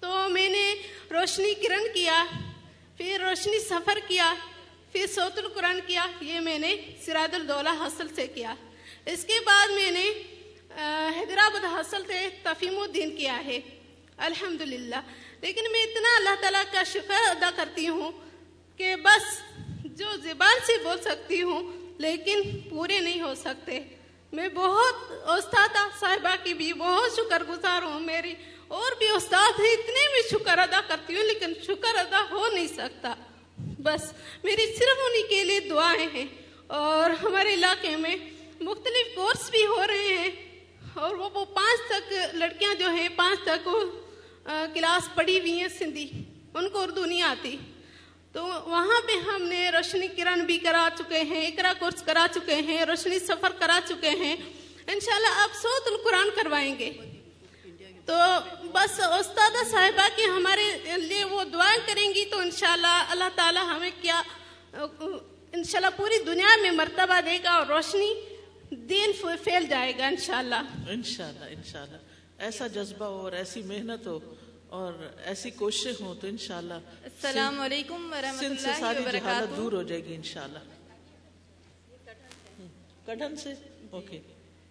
[0.00, 0.74] تو میں نے
[1.10, 2.24] روشنی کرن کیا
[2.96, 4.34] پھر روشنی سفر کیا
[4.92, 6.74] پھر سوت القرآن کیا یہ میں نے
[7.04, 8.54] سراج الدولہ حاصل سے کیا۔
[9.06, 10.06] اس کے بعد میں نے
[11.16, 13.60] حیدرآباد حاصل سے تفیم الدین کیا ہے۔
[14.20, 15.00] الحمدللہ۔
[15.40, 18.12] لیکن میں اتنا اللہ تعالیٰ کا شکر ادا کرتی ہوں
[18.78, 19.40] کہ بس
[19.84, 21.62] جو زبان سے بول سکتی ہوں،
[21.98, 23.80] لیکن پورے نہیں ہو سکتے۔
[24.32, 28.34] میں بہت استاد صاحبہ کی بھی بہت شکر گزار ہوں، میری
[28.68, 32.66] اور بھی استاد ہیں، اتنے بھی شکر ادا کرتی ہوں، لیکن شکر ادا ہو نہیں
[32.66, 33.14] سکتا۔
[33.58, 34.12] بس
[34.44, 36.26] میری صرف انہی کے لیے دعائیں ہیں۔
[36.66, 38.16] اور ہمارے علاقے میں
[38.60, 40.30] مختلف کورس بھی ہو رہے ہیں،
[40.94, 43.80] اور وہ وہ پانچ تک لڑکیاں جو ہیں، پانچ تک وہ
[44.74, 46.08] کلاس پڑھی ہوئی ہیں سندھی،
[46.54, 47.56] ان کو اردو نہیں آتی۔
[48.32, 52.54] تو وہاں پہ ہم نے روشنی کرن بھی کرا چکے ہیں، اقرا کورس کرا چکے
[52.54, 54.36] ہیں، روشنی سفر کرا چکے ہیں۔
[54.86, 56.90] انشاءاللہ آپ سوت القرآن کروائیں گے۔
[58.04, 58.14] تو
[58.72, 63.90] بس استاد صاحبہ کی ہمارے لیے وہ دعائیں کریں گی تو انشاءاللہ اللہ تعالی ہمیں
[64.00, 64.22] کیا،
[65.52, 68.14] انشاءاللہ پوری دنیا میں مرتبہ دے گا اور روشنی
[68.70, 69.12] دین
[69.44, 71.96] پھیل جائے گا انشاءاللہ۔ انشاءاللہ انشاءاللہ۔
[72.38, 74.18] ایسا جذبہ ہو اور ایسی محنت ہو۔
[74.70, 74.92] اور
[75.24, 79.82] ایسی کوششیں ہوں تو انشاءاللہ السلام علیکم ورحمۃ سندھ سے اللہ ساری جہالت دور ہو
[79.82, 80.58] جائے گی انشاءاللہ۔
[83.06, 83.54] کڈھن سے؟
[83.90, 84.20] اوکے۔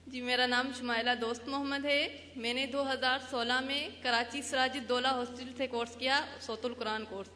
[0.08, 4.78] جی میرا نام شمائلہ دوست محمد ہے۔ میں نے دو ہزار سولہ میں کراچی سراج
[4.78, 7.28] الدولہ ہاسٹل سے کورس کیا سوت القرآن کورس۔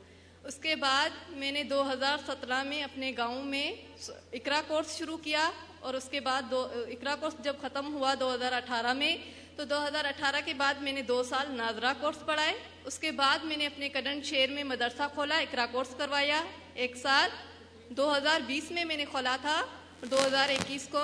[0.43, 3.71] اس کے بعد میں نے دو ہزار سترہ میں اپنے گاؤں میں
[4.33, 8.33] اقرا کورس شروع کیا اور اس کے بعد دو اقرا کورس جب ختم ہوا دو
[8.33, 9.17] ہزار اٹھارہ میں
[9.55, 12.53] تو دو ہزار اٹھارہ کے بعد میں نے دو سال ناظرہ کورس پڑھائے۔
[12.85, 16.41] اس کے بعد میں نے اپنے کڈن شہر میں مدرسہ کھولا، اقرا کورس کروایا۔
[16.73, 17.29] ایک سال،
[17.89, 19.65] دو ہزار بیس میں میں نے کھولا تھا
[20.11, 21.03] دو ہزار اکیس کو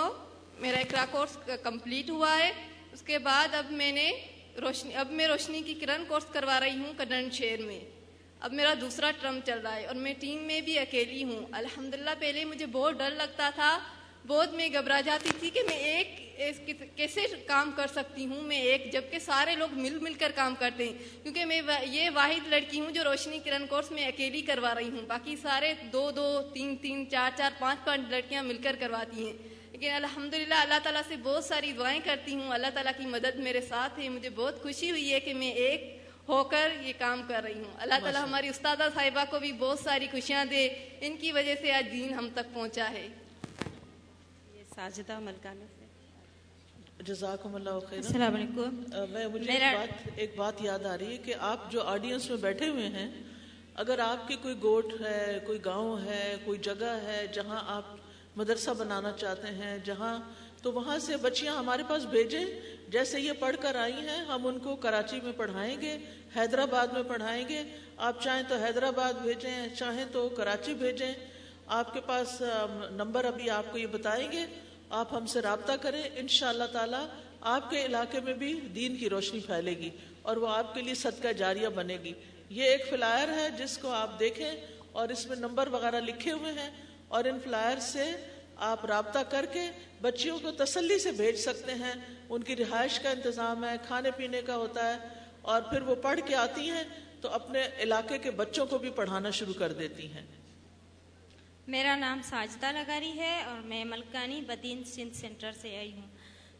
[0.57, 2.51] میرا اقرا کورس کمپلیٹ ہوا ہے۔
[2.91, 4.11] اس کے بعد اب میں نے
[4.61, 7.79] روشنی، اب میں روشنی کی کرن کورس کروا رہی ہوں کڈن شہر میں۔
[8.39, 12.09] اب میرا دوسرا ٹرم چل رہا ہے اور میں ٹیم میں بھی اکیلی ہوں۔ الحمدللہ،
[12.19, 13.77] پہلے مجھے بہت ڈر لگتا تھا
[14.29, 16.39] بہت میں گھبرا جاتی تھی کہ میں ایک
[16.95, 20.85] کیسے کام کر سکتی ہوں میں ایک جبکہ سارے لوگ مل مل کر کام کرتے
[20.85, 24.89] ہیں۔ کیونکہ میں یہ واحد لڑکی ہوں جو روشنی کرن کورس میں اکیلی کروا رہی
[24.89, 29.25] ہوں۔ باقی سارے دو دو تین تین چار چار پانچ پانچ لڑکیاں مل کر کرواتی
[29.25, 29.33] ہیں۔
[29.71, 33.61] لیکن الحمدللہ اللہ تعالیٰ سے بہت ساری دعائیں کرتی ہوں۔ اللہ تعالیٰ کی مدد میرے
[33.61, 37.41] ساتھ ہے۔ مجھے بہت خوشی ہوئی ہے کہ میں ایک ہو کر یہ کام کر
[37.43, 40.69] رہی ہوں۔ اللہ تعالیٰ ہماری استادہ صاحبہ کو بھی بہت ساری خوشیاں دے۔
[41.01, 43.07] ان کی وجہ سے آج دین ہم تک پہنچا ہے۔
[44.79, 45.85] ساجدہ ملکانہ سے۔
[47.03, 51.11] جزاکم اللہ خیر السلام علیکم۔ میں مجھے میرا- ایک بات ایک بات یاد آ رہی
[51.11, 53.11] ہے کہ آپ جو آڈینس میں بیٹھے ہوئے ہیں
[53.75, 57.85] اگر آپ کی کوئی گوٹ ہے کوئی گاؤں ہے کوئی جگہ ہے جہاں آپ
[58.35, 60.19] مدرسہ بنانا چاہتے ہیں جہاں
[60.61, 62.45] تو وہاں سے بچیاں ہمارے پاس بھیجیں
[62.89, 65.97] جیسے یہ پڑھ کر آئی ہیں ہم ان کو کراچی میں پڑھائیں گے
[66.35, 67.63] حیدرآباد میں پڑھائیں گے۔
[67.97, 71.13] آپ چاہیں تو حیدرآباد بھیجیں چاہیں تو کراچی بھیجیں۔
[71.67, 72.41] آپ کے پاس
[72.91, 74.45] نمبر ابھی آپ کو یہ بتائیں گے۔
[74.89, 77.07] آپ ہم سے رابطہ کریں ان شاء اللہ تعالیٰ
[77.41, 79.89] آپ کے علاقے میں بھی دین کی روشنی پھیلے گی
[80.21, 82.13] اور وہ آپ کے لیے صدقہ جاریہ بنے گی۔
[82.49, 84.51] یہ ایک فلائر ہے جس کو آپ دیکھیں
[84.91, 86.69] اور اس میں نمبر وغیرہ لکھے ہوئے ہیں
[87.07, 88.03] اور ان فلائر سے
[88.55, 89.61] آپ رابطہ کر کے
[90.01, 91.93] بچیوں کو تسلی سے بھیج سکتے ہیں۔
[92.29, 95.07] ان کی رہائش کا انتظام ہے، کھانے پینے کا ہوتا ہے
[95.41, 96.83] اور پھر وہ پڑھ کے آتی ہیں
[97.21, 100.25] تو اپنے علاقے کے بچوں کو بھی پڑھانا شروع کر دیتی ہیں۔
[101.69, 106.07] میرا نام ساجدہ لگاری ہے اور میں ملکانی بدین سندھ سینٹر سے آئی ہوں۔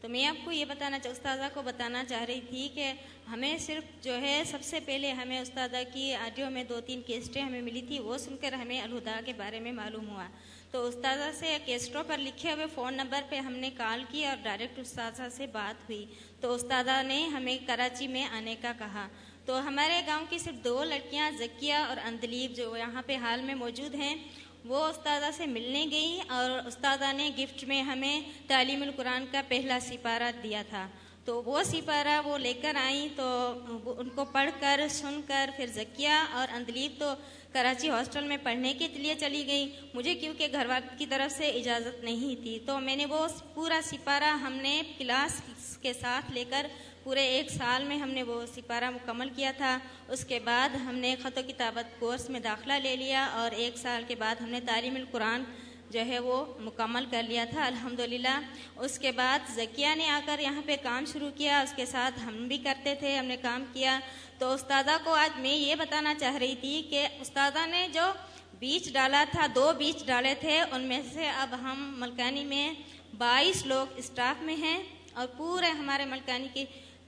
[0.00, 2.92] تو میں آپ کو یہ بتانا چاہ استاذہ کو بتانا چاہ رہی تھی کہ
[3.28, 7.42] ہمیں صرف جو ہے سب سے پہلے ہمیں استاذہ کی آڈیو میں دو تین کیسٹیں
[7.42, 10.28] ہمیں ملی تھی، وہ سن کر ہمیں الہدا کے بارے میں معلوم ہوا۔
[10.70, 14.36] تو استاذہ سے کیسٹوں پر لکھے ہوئے فون نمبر پہ ہم نے کال کی اور
[14.42, 16.06] ڈائریکٹ استاذہ سے بات ہوئی۔
[16.40, 19.08] تو استاذہ نے ہمیں کراچی میں آنے کا کہا۔
[19.44, 23.54] تو ہمارے گاؤں کی صرف دو لڑکیاں، زکیہ اور اندلیب جو یہاں پہ حال میں
[23.54, 24.16] موجود ہیں
[24.64, 29.78] وہ استادہ سے ملنے گئی اور استادہ نے گفٹ میں ہمیں تعلیم القرآن کا پہلا
[29.80, 30.86] سپارہ دیا تھا۔
[31.24, 33.52] تو وہ سپارہ وہ لے کر آئیں تو
[33.98, 37.14] ان کو پڑھ کر، سن کر، پھر زکیہ اور اندلیب تو
[37.52, 41.48] کراچی ہاسٹل میں پڑھنے کے لیے چلی گئی مجھے کیونکہ گھر والوں کی طرف سے
[41.48, 45.40] اجازت نہیں تھی، تو میں نے وہ پورا سپارہ ہم نے کلاس
[45.82, 46.66] کے ساتھ لے کر
[47.02, 49.78] پورے ایک سال میں ہم نے وہ سپارہ مکمل کیا تھا۔
[50.08, 53.76] اس کے بعد ہم نے خط و کتابت کورس میں داخلہ لے لیا اور ایک
[53.76, 55.44] سال کے بعد ہم نے تعلیم القرآن
[55.90, 58.40] جو ہے وہ مکمل کر لیا تھا۔ الحمدللہ،
[58.76, 62.20] اس کے بعد ذکیہ نے آ کر یہاں پہ کام شروع کیا۔ اس کے ساتھ
[62.20, 63.98] ہم بھی کرتے تھے، ہم نے کام کیا۔
[64.38, 68.12] تو استادہ کو آج میں یہ بتانا چاہ رہی تھی کہ استادہ نے جو
[68.58, 72.72] بیچ ڈالا تھا، دو بیچ ڈالے تھے، ان میں سے اب ہم ملکانی میں
[73.18, 74.82] بائیس لوگ اسٹاف میں ہیں
[75.14, 76.64] اور پورے ہمارے ملکانی کی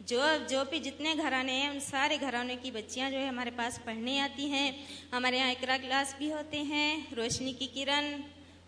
[0.06, 3.78] جو جو بھی جتنے گھرانے ہیں، ان سارے گھرانوں کی بچیاں جو ہے ہمارے پاس
[3.84, 4.72] پڑھنے آتی ہیں۔
[5.12, 8.20] ہمارے یہاں اقرا کلاس بھی ہوتے ہیں، روشنی کی کرن،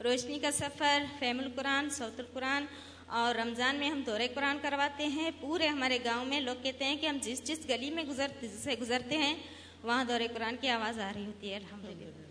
[0.05, 2.65] روشنی کا سفر فیم القرآن سعود القرآن
[3.07, 6.97] اور رمضان میں ہم دورے قرآن کرواتے ہیں۔ پورے ہمارے گاؤں میں لوگ کہتے ہیں
[6.97, 8.27] کہ ہم جس جس گلی میں گزر،
[8.63, 9.35] سے گزرتے ہیں،
[9.83, 12.24] وہاں دورے قرآن کی آواز آ رہی ہوتی ہے۔ الحمد للہ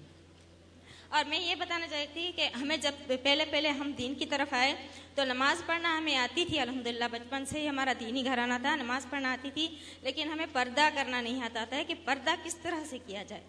[1.14, 4.54] اور میں یہ بتانا چاہتی تھی کہ ہمیں جب پہلے پہلے ہم دین کی طرف
[4.54, 4.74] آئے
[5.16, 9.06] تو نماز پڑھنا ہمیں آتی تھی، الحمدللہ بچپن سے ہی ہمارا دینی گھرانہ تھا، نماز
[9.10, 9.68] پڑھنا آتی تھی،
[10.02, 13.42] لیکن ہمیں پردہ کرنا نہیں آتا تھا کہ پردہ کس طرح سے کیا جائے۔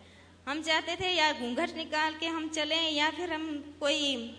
[0.47, 4.33] ہم چاہتے تھے یا گھونگھٹ نکال کے ہم چلیں یا پھر ہم کوئی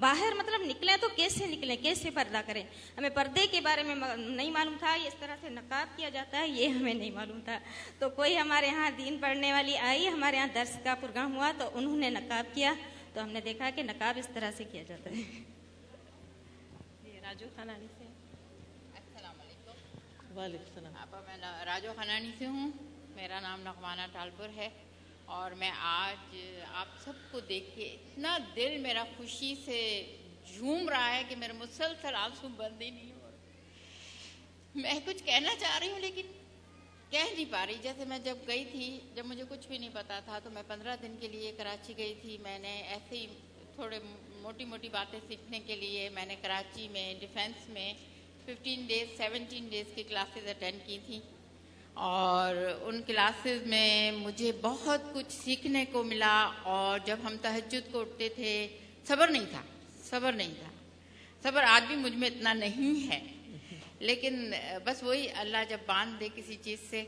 [0.00, 2.62] باہر مطلب نکلیں تو کیسے نکلیں کیسے پردہ کریں؟
[2.98, 6.48] ہمیں پردے کے بارے میں نہیں معلوم تھا اس طرح سے نقاب کیا جاتا ہے
[6.48, 7.58] یہ ہمیں نہیں معلوم تھا۔
[7.98, 11.70] تو کوئی ہمارے ہاں دین پڑھنے والی آئی ہمارے ہاں درس کا پروگرام ہوا تو
[11.74, 12.74] انہوں نے نقاب کیا۔
[13.12, 15.22] تو ہم نے دیکھا کہ نقاب اس طرح سے کیا جاتا ہے۔
[17.02, 18.04] جی، راجو خانانی سے۔
[18.94, 22.70] السلام علیکم۔ وعلیکم السلام۔ آپ میں راجو خانانی سے ہوں۔
[23.14, 24.68] میرا نام نغمانہ ٹالپور ہے۔
[25.28, 26.36] اور میں آج
[26.72, 29.80] آپ سب کو دیکھ کے اتنا دل میرا خوشی سے
[30.54, 33.36] جھوم رہا ہے کہ میرے مسلسل آنسو بند ہی نہیں ہو رہے۔
[34.74, 36.32] میں کچھ کہنا چاہ رہی ہوں لیکن
[37.10, 40.20] کہہ نہیں پا رہی۔ جیسے میں جب گئی تھی، جب مجھے کچھ بھی نہیں پتا
[40.20, 43.26] تھا، تو میں پندرہ دن کے لیے کراچی گئی تھی۔ میں نے ایسے ہی
[43.74, 43.98] تھوڑے
[44.42, 47.92] موٹی موٹی باتیں سیکھنے کے لیے میں نے کراچی میں ڈیفینس میں
[48.44, 51.20] ففٹین ڈیز سیونٹین ڈیز کی کلاسز اٹینڈ کی تھیں۔
[51.98, 58.00] اور ان کلاسز میں مجھے بہت کچھ سیکھنے کو ملا اور جب ہم تہجد کو
[58.00, 58.68] اٹھتے تھے،
[59.08, 59.62] صبر نہیں تھا،
[60.04, 60.70] صبر نہیں تھا۔
[61.42, 63.20] صبر آج بھی مجھ میں اتنا نہیں ہے۔
[64.00, 64.52] لیکن
[64.84, 67.04] بس وہی اللہ جب باندھ دے کسی چیز سے،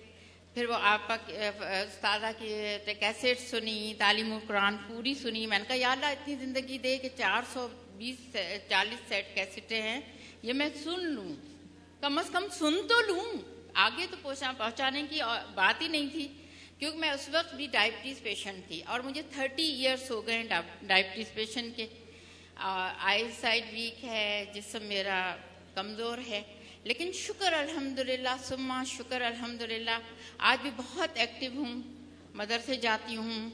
[0.55, 1.17] پھر وہ آپ کا
[1.83, 2.55] استادہ کی
[3.01, 7.09] کیسٹ سنی، تعلیم قرآن پوری سنی۔ میں نے کہا، یا اللہ، اتنی زندگی دے کہ
[7.17, 8.37] چار سو بیس
[8.69, 10.01] چالیس سیٹ کیسٹیں ہیں،
[10.43, 11.35] یہ میں سن لوں۔
[12.01, 15.19] کم از کم سن تو لوں۔ آگے تو پہنچانے کی
[15.55, 16.29] بات ہی نہیں تھی،
[16.79, 20.45] کیونکہ میں اس وقت بھی ڈائبٹیز پیشنٹ تھی اور مجھے تھرٹی ایئرس ہو گئے ہیں
[20.83, 21.87] ڈائبٹیز پیشنٹ کے۔
[22.99, 25.37] آئی سائڈ ویک ہے، جسم میرا
[25.75, 26.43] کمزور ہے۔
[26.85, 29.99] لیکن شکر الحمد للہ سما شکر الحمد للہ
[30.39, 31.83] آج بھی بہت ایکٹیو ہوں۔
[32.35, 33.51] مدرسے جاتی ہوں،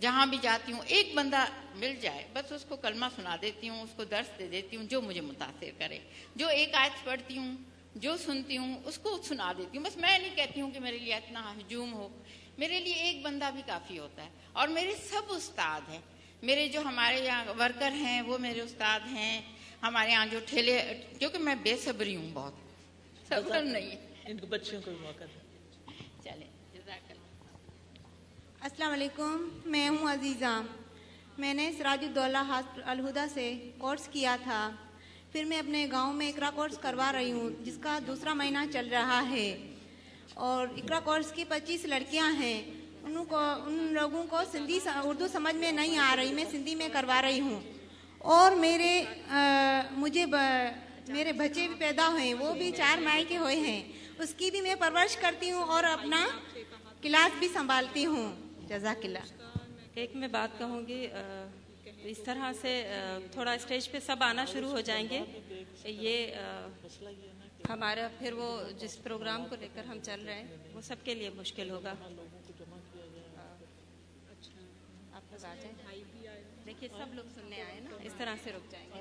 [0.00, 1.44] جہاں بھی جاتی ہوں، ایک بندہ
[1.74, 4.84] مل جائے، بس اس کو کلمہ سنا دیتی ہوں، اس کو درس دے دیتی ہوں،
[4.84, 5.98] جو مجھے متاثر کرے۔
[6.36, 7.56] جو ایک آیت پڑھتی ہوں
[7.94, 10.98] جو سنتی ہوں اس کو سنا دیتی ہوں۔ بس میں نہیں کہتی ہوں کہ میرے
[10.98, 12.08] لیے اتنا ہجوم ہو۔
[12.58, 16.00] میرے لیے ایک بندہ بھی کافی ہوتا ہے۔ اور میرے سب استاد ہیں۔
[16.42, 19.40] میرے جو ہمارے یہاں ورکر ہیں وہ میرے استاد ہیں۔
[19.82, 22.52] ہمارے یہاں جو ٹھیلے کیونکہ میں بے صبری ہوں بہت۔
[23.28, 25.24] صبر نہیں۔ ان کو بچوں کو موقع
[28.60, 30.62] السلام علیکم میں ہوں عزیزہ۔
[31.38, 34.70] میں نے سراج الدولہ الہدا سے کورس کیا تھا۔
[35.32, 38.88] پھر میں اپنے گاؤں میں اکرا کورس کروا رہی ہوں جس کا دوسرا مہینہ چل
[38.88, 39.76] رہا ہے۔
[40.34, 42.62] اور اکرا کورس کی پچیس لڑکیاں ہیں
[43.02, 46.88] ان کو ان لوگوں کو سندھی اردو سمجھ میں نہیں آ رہی میں سندھی میں
[46.92, 47.60] کروا رہی ہوں۔
[48.18, 49.38] اور میرے آ,
[49.90, 50.36] مجھے ب,
[51.08, 54.50] میرے بچے بھی پیدا ہوئے ہیں وہ بھی چار مائی کے ہوئے ہیں۔ اس کی
[54.50, 56.26] بھی میں پرورش کرتی ہوں اور اپنا
[57.02, 58.32] کلاس بھی سنبھالتی ہوں۔
[58.68, 59.58] جزاک اللہ۔
[59.94, 61.39] ایک میں بات کہوں گی آ,
[62.04, 62.72] اس طرح سے
[63.32, 65.20] تھوڑا اسٹیج پہ سب آنا شروع ہو جائیں گے۔
[65.84, 66.34] یہ
[67.70, 71.14] ہمارا پھر وہ جس پروگرام کو لے کر ہم چل رہے ہیں وہ سب کے
[71.14, 71.94] لیے مشکل ہوگا۔
[74.30, 74.60] اچھا،
[75.12, 75.74] آپ لوگ آ جائیں۔
[76.66, 79.00] دیکھیے سب لوگ سننے آئے نا اس طرح سے رک جائیں گے۔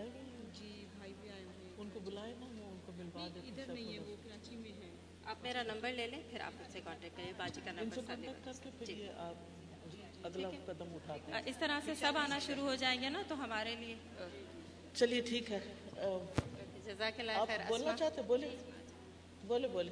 [5.26, 9.59] آپ میرا نمبر لے لیں پھر آپ مجھ سے کانٹیکٹ کریں باجی کا نمبر ساتھ
[10.24, 13.44] اگلا قدم اٹھاتے ہیں۔ اس طرح سے سب آنا شروع ہو جائیں گے نا تو
[13.44, 13.96] ہمارے لیے۔
[14.96, 15.60] چلیے ٹھیک ہے۔
[16.86, 18.50] جزاک اللہ خیر بولنا چاہتے بولے۔
[19.48, 19.92] بولے بولے۔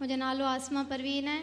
[0.00, 1.42] مجھے نالو آسما پروین ہے۔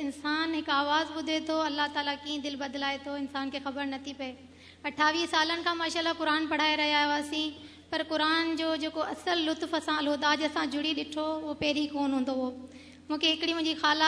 [0.00, 4.12] انسان ایک آواز بدے تو اللہ تعالیٰ کی دل بدلائے تو انسان کے خبر نتی
[4.16, 4.32] پہ
[4.84, 5.00] اٹھ
[5.30, 7.32] سال ماشاء اللہ قرآن پڑھائی رہاس
[7.90, 12.24] پر قرآن جو اصل لطف لاجہ جڑی دھٹو وہ پہر کون ہوں
[13.52, 14.04] ہوی خالہ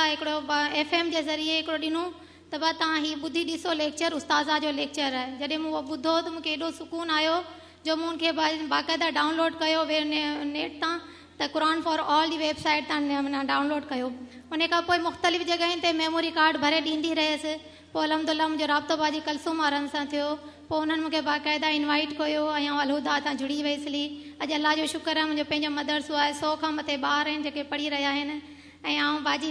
[0.73, 2.11] ایف ایم کے ذریعے دنوں
[2.53, 3.45] ہاں بدھی
[3.75, 7.41] لیکچر، استاذہ جو لیکچر ہے۔ جی وہ بدھو تو ایسے سکون آیا
[7.85, 10.97] جو ان کے باقاعدہ ڈاؤن لوڈ کر نیٹ تا
[11.39, 16.57] تو قرآن فار آل ہی ویبسائٹ تا ماؤنلڈ کرنے کا مختلف جگہوں پر میموری کارڈ
[16.61, 17.47] بھرے ڈی رہس
[17.93, 22.59] تو الحمد الم جو رابطوں باجی کلسوم آن سے تھوڑی تو انقاعدہ انوائٹ ہوا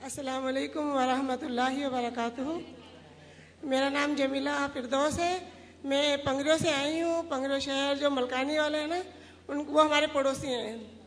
[0.00, 2.58] السلام علیکم ورحمۃ اللہ وبرکاتہ
[3.62, 5.32] میرا نام جمیلہ فردوس ہے
[5.84, 6.16] میں
[6.72, 7.22] آئی ہوں
[7.68, 8.58] شہر جو ملکانی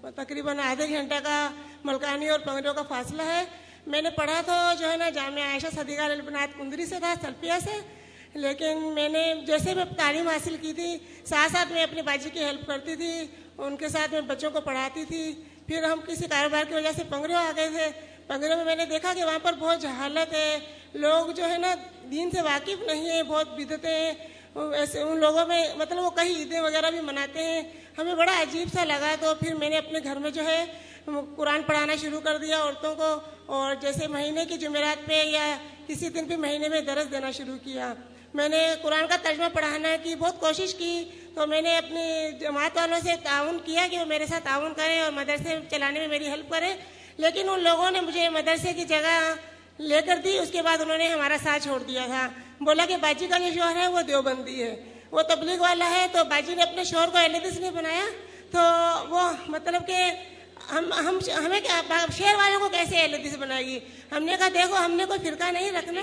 [0.01, 1.49] تقریباً آدھے گھنٹہ کا
[1.83, 3.43] ملکانی اور پنگریوں کا فاصلہ ہے۔
[3.87, 7.53] میں نے پڑھا تو جو ہے نا، جامعہ عائشہ صدیقہ للبنات کندری سے تھا، سلفیہ
[7.63, 7.79] سے۔
[8.33, 12.43] لیکن میں نے جیسے میں تعلیم حاصل کی تھی، ساتھ ساتھ میں اپنی باجی کی
[12.43, 13.25] ہیلپ کرتی تھی،
[13.57, 17.03] ان کے ساتھ میں بچوں کو پڑھاتی تھی۔ پھر ہم کسی کاروبار کی وجہ سے
[17.09, 17.89] پنگریوں آ گئے تھے۔
[18.27, 20.59] پنگریوں میں میں نے دیکھا کہ وہاں پر بہت جہالت ہے۔
[20.93, 21.75] لوگ جو ہے نا،
[22.11, 24.11] دین سے واقف نہیں ہیں، بہت بدتے ہیں۔
[24.55, 27.61] ایسے ان لوگوں میں مطلب وہ کئی عیدیں وغیرہ بھی مناتے ہیں۔
[27.99, 30.65] ہمیں بڑا عجیب سا لگا تو پھر میں نے اپنے گھر میں جو ہے
[31.35, 36.09] قرآن پڑھانا شروع کر دیا عورتوں کو اور جیسے مہینے کی جمعرات پہ یا کسی
[36.09, 37.93] دن بھی مہینے میں درس دینا شروع کیا۔
[38.33, 42.77] میں نے قرآن کا ترجمہ پڑھانا کی، بہت کوشش کی۔ تو میں نے اپنی جماعت
[42.77, 46.27] والوں سے تعاون کیا کہ وہ میرے ساتھ تعاون کریں اور مدرسے چلانے میں میری
[46.27, 46.75] ہیلپ کریں۔
[47.17, 49.33] لیکن ان لوگوں نے مجھے مدرسے کی جگہ
[49.79, 52.29] لے کر دی، اس کے بعد انہوں نے ہمارا ساتھ چھوڑ دیا تھا۔
[52.59, 56.23] بولا کہ باجی کا جو شوہر ہے وہ دیوبندی ہے۔ وہ تبلیغ والا ہے تو
[56.23, 58.05] باجی نے اپنے شوہر کو اہل نہیں بنایا
[58.51, 58.59] تو
[59.09, 60.11] وہ مطلب کہ
[60.71, 61.59] ہم ہم ہمیں
[62.17, 63.79] شہر والوں کو کیسے ایل حدیث بنائے گی
[64.11, 66.01] ہم نے کہا دیکھو ہم نے کوئی فرقہ نہیں رکھنا۔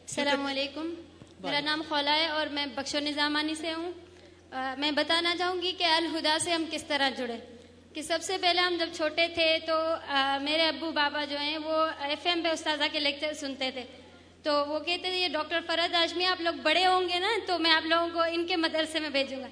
[0.00, 0.94] السلام علیکم۔
[1.40, 3.92] میرا نام خولا ہے اور میں بخش نظامانی سے ہوں۔
[4.78, 7.36] میں بتانا چاہوں گی کہ الہدا سے ہم کس طرح جڑے؟
[7.94, 9.74] کہ سب سے پہلے ہم جب چھوٹے تھے تو
[10.40, 13.82] میرے ابو بابا جو ہیں، وہ ایف ایم پہ استاذہ کے لیکچر سنتے تھے۔
[14.42, 17.58] تو وہ کہتے تھے، یہ ڈاکٹر فرد ہاشمی، آپ لوگ بڑے ہوں گے نا، تو
[17.58, 19.46] میں آپ لوگوں کو ان کے مدرسے میں بھیجوں گا۔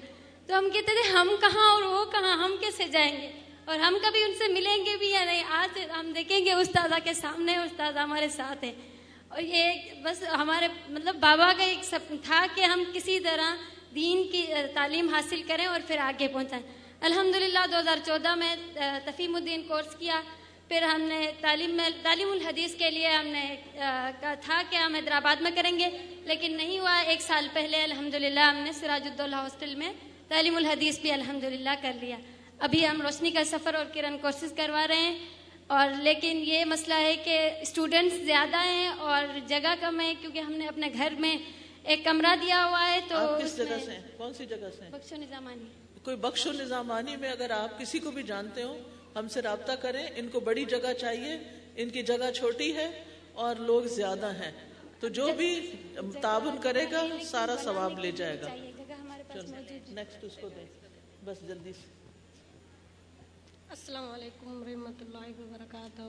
[0.47, 3.31] تو ہم کہتے تھے، ہم کہاں اور وہ کہاں، ہم کیسے جائیں گے؟
[3.65, 6.95] اور ہم کبھی ان سے ملیں گے بھی یا نہیں؟ آج ہم دیکھیں گے استاذہ
[7.03, 8.73] کے سامنے، استاذہ ہمارے ساتھ ہیں۔
[9.27, 9.71] اور یہ
[10.03, 13.55] بس ہمارے مطلب بابا کا ایک سپن تھا کہ ہم کسی طرح
[13.95, 18.55] دین کی تعلیم حاصل کریں اور پھر آگے پہنچائیں۔ الحمدللہ دو ہزار چودہ میں
[19.05, 20.21] تفیم الدین کورس کیا۔
[20.67, 23.55] پھر ہم نے تعلیم میں تعلیم الحدیث کے لیے ہم نے
[24.41, 25.87] تھا کہ ہم حیدرآباد میں کریں گے
[26.25, 29.91] لیکن نہیں ہوا۔ ایک سال پہلے الحمدللہ ہم نے سراج الدولہ ہاسٹل میں
[30.27, 32.17] تعلیم الحدیث بھی الحمدللہ کر لیا۔
[32.59, 35.17] ابھی ہم روشنی کا سفر اور کرن کورسز کروا رہے ہیں۔
[35.67, 40.51] اور لیکن یہ مسئلہ ہے کہ اسٹوڈنٹس زیادہ ہیں اور جگہ کم ہے کیونکہ ہم
[40.53, 41.37] نے اپنے گھر میں
[41.83, 45.80] ایک کمرہ دیا ہوا ہے تو کس جگہ سے کون سی جگہ سے بخشو نظامانی
[46.03, 48.77] کوئی بخش و نظامانی میں اگر آپ کسی کو بھی جانتے ہو
[49.15, 51.37] ہم سے رابطہ کریں ان کو بڑی جگہ چاہیے
[51.75, 54.51] ان کی جگہ چھوٹی ہے اور لوگ زیادہ ہیں۔
[54.99, 55.71] تو جو بھی
[56.21, 58.47] تعاون کرے گا سارا ثواب لے جائے گا۔
[59.89, 60.65] نیکسٹ اس کو دیں
[61.25, 61.87] بس جلدی سے۔
[63.69, 66.01] السلام علیکم ورحمۃ اللہ وبرکاتہ۔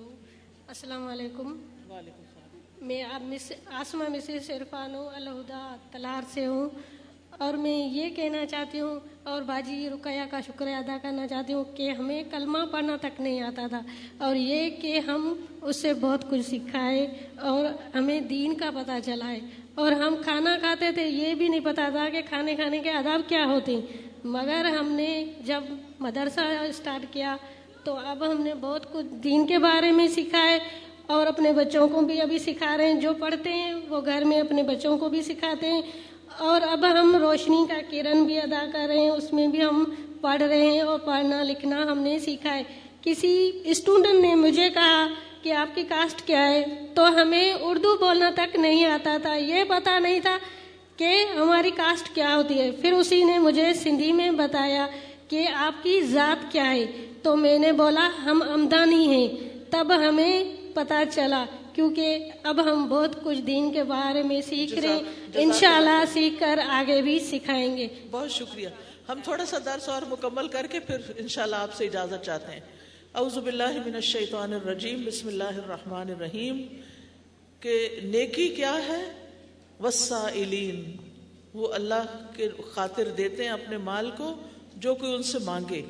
[0.69, 6.69] السلام علیکم۔ وعلیکم السلام۔ میں آپ میں سے عرفان ہوں الہدا تلار سے ہوں۔
[7.39, 11.65] اور میں یہ کہنا چاہتی ہوں اور باجی رقیہ کا شکریہ ادا کرنا چاہتی ہوں
[11.77, 13.81] کہ ہمیں کلمہ پڑھنا تک نہیں آتا تھا
[14.19, 17.07] اور یہ کہ ہم اس سے بہت کچھ سکھائے
[17.41, 17.65] اور
[17.95, 19.41] ہمیں دین کا پتہ چلائے
[19.75, 23.29] اور ہم کھانا کھاتے تھے، یہ بھی نہیں پتہ تھا کہ کھانے کھانے کے آداب
[23.29, 23.81] کیا ہوتے
[24.25, 25.63] مگر ہم نے جب
[26.01, 27.37] مدرسہ اسٹارٹ کیا
[27.85, 30.59] تو اب ہم نے بہت کچھ دین کے بارے میں سکھائے ہے
[31.07, 34.41] اور اپنے بچوں کو بھی ابھی سکھا رہے ہیں۔ جو پڑھتے ہیں وہ گھر میں
[34.41, 35.83] اپنے بچوں کو بھی سکھاتے ہیں۔
[36.39, 39.85] اور اب ہم روشنی کا کرن بھی ادا کر رہے ہیں، اس میں بھی ہم
[40.21, 42.63] پڑھ رہے ہیں اور پڑھنا لکھنا ہم نے سیکھا ہے۔
[43.03, 45.07] کسی اسٹوڈنٹ نے مجھے کہا
[45.43, 46.65] کہ آپ کی کاسٹ کیا ہے؟
[46.95, 50.39] تو ہمیں اردو بولنا تک نہیں آتا تھا، یہ پتا نہیں تھا
[50.97, 54.87] کہ ہماری کاسٹ کیا ہوتی ہے۔ پھر اسی نے مجھے سندھی میں بتایا
[55.29, 56.87] کہ آپ کی ذات کیا ہے۔
[57.23, 59.29] تو میں نے بولا، ہم آمدانی ہیں۔
[59.71, 61.45] تب ہمیں پتہ چلا
[69.25, 72.61] تھوڑا سا درس اور مکمل کر کے پھر انشاءاللہ آپ سے اجازت چاہتے ہیں۔
[73.15, 76.67] اعوذ باللہ من الشیطان الرجیم بسم اللہ الرحمن الرحیم۔
[77.61, 79.29] کہ نیکی کیا ہے؟
[79.81, 80.97] وسائلین۔
[81.55, 84.35] وہ اللہ کے خاطر دیتے ہیں اپنے مال کو
[84.77, 85.83] جو کوئی ان سے مانگے۔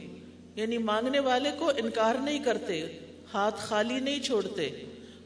[0.57, 2.99] یعنی مانگنے والے کو انکار نہیں کرتے
[3.35, 4.71] ہاتھ خالی نہیں چھوڑتے۔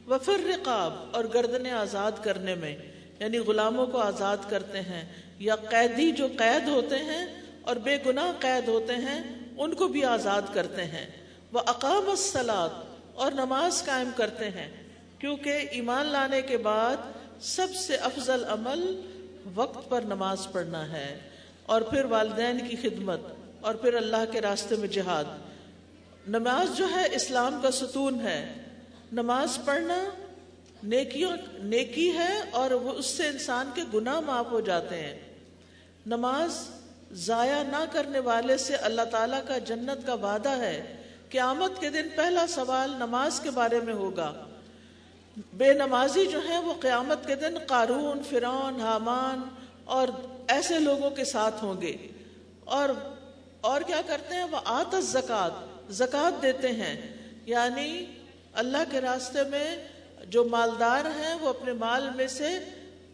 [0.07, 2.77] وفر رقاب اور گردنیں آزاد کرنے میں
[3.19, 8.31] یعنی غلاموں کو آزاد کرتے ہیں یا قیدی جو قید ہوتے ہیں اور بے گناہ
[8.39, 9.23] قید ہوتے ہیں،
[9.57, 11.11] ان کو بھی آزاد کرتے ہیں۔
[11.51, 12.69] وہ اقام السلاد
[13.13, 14.83] اور نماز قائم کرتے ہیں،
[15.19, 16.95] کیونکہ ایمان لانے کے بعد
[17.41, 19.01] سب سے افضل عمل
[19.55, 21.19] وقت پر نماز پڑھنا ہے۔
[21.65, 23.19] اور پھر والدین کی خدمت،
[23.61, 25.25] اور پھر اللہ کے راستے میں جہاد۔
[26.27, 28.53] نماز جو ہے اسلام کا ستون ہے۔
[29.11, 30.09] نماز پڑھنا
[30.83, 35.19] نیکیوں نیکی ہے اور وہ اس سے انسان کے گناہ معاف ہو جاتے ہیں۔
[36.05, 36.69] نماز
[37.11, 40.97] ضائع نہ کرنے والے سے اللہ تعالیٰ کا جنت کا وعدہ ہے۔
[41.29, 44.45] قیامت کے دن پہلا سوال نماز کے بارے میں ہوگا۔
[45.53, 49.41] بے نمازی جو ہیں وہ قیامت کے دن قارون، فرعون، حامان
[49.85, 50.07] اور
[50.47, 51.95] ایسے لوگوں کے ساتھ ہوں گے۔
[52.63, 52.89] اور
[53.61, 55.51] اور کیا کرتے ہیں؟ وہ آت زکات
[55.93, 58.05] زکات دیتے ہیں۔ یعنی
[58.57, 59.87] اللہ کے راستے میں
[60.25, 62.47] جو مالدار ہیں وہ اپنے مال میں سے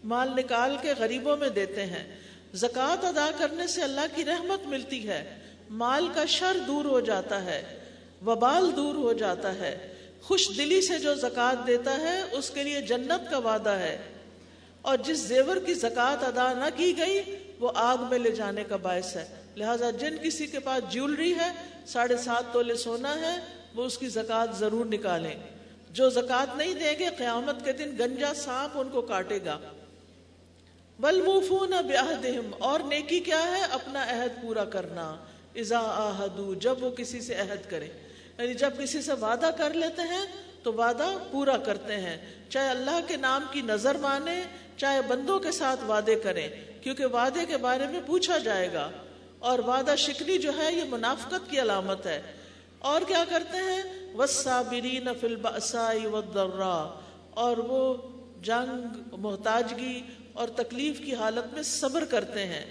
[0.04, 2.20] مال نکال کے غریبوں میں دیتے ہیں۔
[2.54, 5.40] زکوٰۃ ادا کرنے سے اللہ کی رحمت ملتی ہے۔
[5.70, 7.80] مال کا شر دور ہو جاتا ہے،
[8.26, 12.82] وبال دور ہو جاتا ہے۔ خوش دلی سے جو زکوٰۃ دیتا ہے، اس کے لیے
[12.82, 13.98] جنت کا وعدہ ہے۔
[14.82, 17.22] اور جس زیور کی زکوٰۃ ادا نہ کی گئی،
[17.60, 19.26] وہ آگ میں لے جانے کا باعث ہے۔
[19.56, 21.52] لہٰذا جن کسی کے پاس جیولری ہے،
[21.88, 25.36] ساڑھے سات تولے سونا ہے وہ اس کی زکوٰۃ ضرور نکالیں۔
[25.92, 29.60] جو زکوٰۃ نہیں دیں گے، قیامت کے دن گنجا سانپ ان کو کاٹے گا۔
[31.00, 31.74] بل موفون
[32.60, 35.16] اور نیکی کیا ہے؟ اپنا عہد پورا کرنا۔
[35.56, 37.86] ازا آہدو جب وہ کسی سے عہد کرے
[38.38, 40.26] یعنی جب کسی سے وعدہ کر لیتے ہیں،
[40.64, 42.18] تو وعدہ پورا کرتے ہیں۔
[42.50, 44.44] چاہے اللہ کے نام کی نظر مانے
[44.78, 46.50] چاہے بندوں کے ساتھ وعدے کریں،
[46.82, 48.90] کیونکہ وعدے کے بارے میں پوچھا جائے گا۔
[49.40, 52.22] اور وعدہ شکنی جو ہے، یہ منافقت کی علامت ہے۔
[52.84, 56.22] اور کیا کرتے ہیں؟ وسابرین فل بسائی و
[57.30, 57.98] اور وہ
[58.42, 60.02] جنگ، محتاجگی
[60.34, 62.66] اور تکلیف کی حالت میں صبر کرتے ہیں،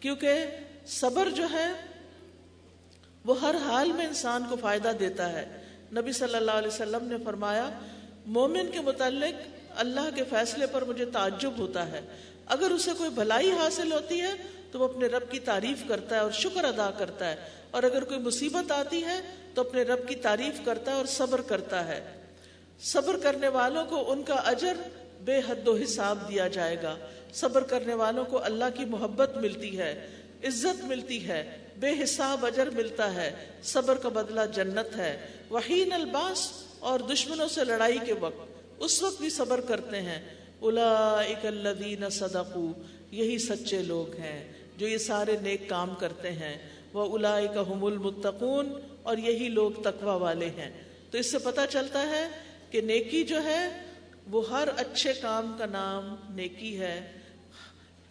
[0.00, 0.44] کیونکہ
[0.86, 1.72] صبر جو ہے،
[3.24, 7.16] وہ ہر حال میں انسان کو فائدہ دیتا ہے۔ نبی صلی اللہ علیہ وسلم نے
[7.24, 7.70] فرمایا،
[8.26, 12.00] مومن کے متعلق اللہ کے فیصلے پر مجھے تعجب ہوتا ہے۔
[12.46, 14.32] اگر اسے کوئی بھلائی حاصل ہوتی ہے،
[14.72, 17.36] تو وہ اپنے رب کی تعریف کرتا ہے اور شکر ادا کرتا ہے۔
[17.70, 19.20] اور اگر کوئی مصیبت آتی ہے
[19.54, 22.14] تو اپنے رب کی تعریف کرتا ہے اور صبر کرتا ہے۔
[22.80, 24.76] صبر کرنے والوں کو ان کا اجر
[25.20, 26.96] بے حد و حساب دیا جائے گا۔
[27.34, 30.08] صبر کرنے والوں کو اللہ کی محبت ملتی ہے،
[30.44, 36.50] عزت ملتی ہے، بے حساب اجر ملتا ہے۔ صبر کا بدلہ جنت ہے۔ وحین الباس
[36.78, 40.22] اور دشمنوں سے لڑائی کے وقت اس وقت بھی صبر کرتے ہیں۔
[40.62, 42.72] الذین صدقو
[43.10, 47.18] یہی سچے لوگ ہیں جو یہ سارے نیک کام کرتے ہیں۔ وہ
[47.68, 48.72] هم المتقون
[49.02, 52.28] اور یہی لوگ تقوی والے ہیں۔ تو اس سے پتہ چلتا ہے
[52.70, 53.82] کہ نیکی جو ہے،
[54.30, 57.12] وہ ہر اچھے کام کا نام نیکی ہے۔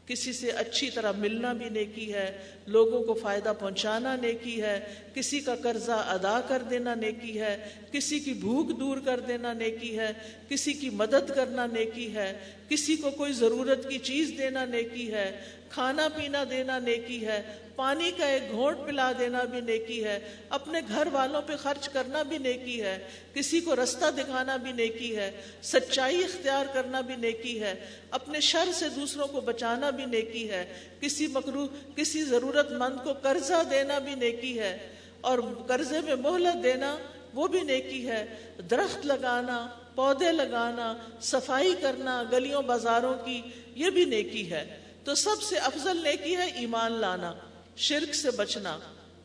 [0.05, 4.79] کسی سے اچھی طرح ملنا بھی نیکی ہے، لوگوں کو فائدہ پہنچانا نیکی ہے،
[5.13, 9.99] کسی کا قرضہ ادا کر دینا نیکی ہے، کسی کی بھوک دور کر دینا نیکی
[9.99, 10.13] ہے،
[10.49, 15.41] کسی کی مدد کرنا نیکی ہے، کسی کو کوئی ضرورت کی چیز دینا نیکی ہے۔
[15.73, 17.41] کھانا پینا دینا نیکی ہے،
[17.75, 20.17] پانی کا ایک گھونٹ پلا دینا بھی نیکی ہے،
[20.49, 22.97] اپنے گھر والوں پہ خرچ کرنا بھی نیکی ہے،
[23.33, 25.29] کسی کو رستہ دکھانا بھی نیکی ہے،
[25.63, 27.73] سچائی اختیار کرنا بھی نیکی ہے،
[28.11, 30.63] اپنے شر سے دوسروں کو بچانا بھی نیکی ہے،
[30.99, 34.77] کسی مکرو، کسی ضرورت مند کو قرضہ دینا بھی نیکی ہے،
[35.21, 36.95] اور قرضے میں مہلت دینا
[37.33, 38.25] وہ بھی نیکی ہے۔
[38.69, 43.41] درخت لگانا، پودے لگانا، صفائی کرنا، گلیوں بازاروں کی،
[43.75, 44.63] یہ بھی نیکی ہے۔
[45.05, 47.33] تو سب سے افضل نیکی ہے ایمان لانا،
[47.75, 48.77] شرک سے بچنا،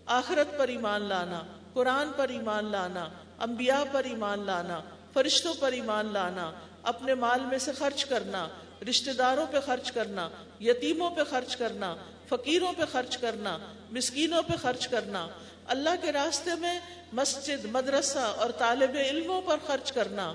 [0.06, 1.42] آخرت پر ایمان لانا،
[1.72, 3.08] قرآن پر ایمان لانا،
[3.38, 4.80] انبیاء پر ایمان لانا،
[5.12, 6.50] فرشتوں پر ایمان لانا،
[6.82, 8.46] اپنے مال میں سے خرچ کرنا،
[8.88, 10.28] رشتہ داروں پہ خرچ کرنا،
[10.60, 11.94] یتیموں پہ خرچ کرنا،
[12.28, 13.56] فقیروں پہ خرچ کرنا،
[13.90, 15.26] مسکینوں پہ خرچ کرنا،
[15.66, 16.78] اللہ کے راستے میں
[17.12, 20.32] مسجد، مدرسہ اور طالب علموں پر خرچ کرنا،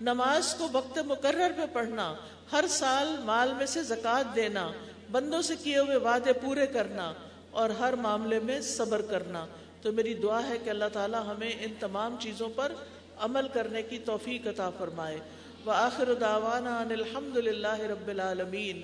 [0.00, 2.14] نماز کو وقت مقرر پہ پڑھنا
[2.52, 4.70] ہر سال مال میں سے زکوٰۃ دینا،
[5.10, 7.12] بندوں سے کیے ہوئے وعدے پورے کرنا
[7.50, 9.46] اور ہر معاملے میں صبر کرنا۔
[9.82, 12.72] تو میری دعا ہے کہ اللہ تعالی ہمیں ان تمام چیزوں پر
[13.18, 15.18] عمل کرنے کی توفیق عطا فرمائے۔
[15.66, 18.80] وآخر دعوانا ان الحمد للہ رب العالمین۔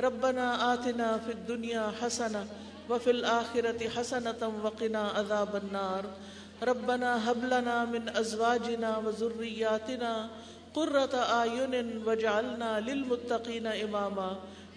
[0.00, 2.38] ربنا آتنا فی الدنیا حسنہ
[2.88, 6.34] وفي الآخرة حسنة وقنا عذاب النار۔
[6.64, 10.28] ربنا هب لنا من أزواجنا وذرياتنا
[10.74, 14.32] قرة أعين وجعلنا للمتقين إماما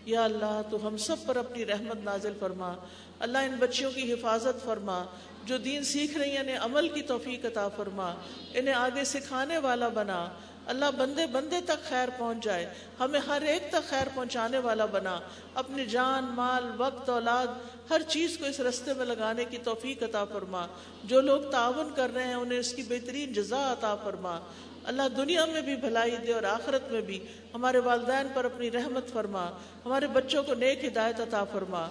[0.06, 2.74] یا اللہ، تو ہم سب پر اپنی رحمت نازل فرما۔
[3.20, 5.04] اللہ، ان بچیوں کی حفاظت فرما۔
[5.46, 8.14] جو دین سیکھ رہی ہیں، انہیں عمل کی توفیق عطا فرما۔
[8.54, 10.30] انہیں آگے سکھانے والا بنا۔
[10.66, 15.20] اللہ، بندے بندے تک خیر پہنچ جائے۔ ہمیں ہر ایک تک خیر پہنچانے والا بنا۔
[15.54, 17.48] اپنی جان، مال، وقت، اولاد،
[17.90, 20.68] ہر چیز کو اس رستے میں لگانے کی توفیق عطا فرما۔
[21.04, 24.40] جو لوگ تعاون کر رہے ہیں، انہیں اس کی بہترین جزا عطا فرما۔
[24.88, 27.20] اللہ دنیا میں بھی بھلائی دے اور آخرت میں بھی
[27.54, 29.50] ہمارے والدین پر اپنی رحمت فرما،
[29.86, 31.88] ہمارے بچوں کو نیک ہدایت عطا فرما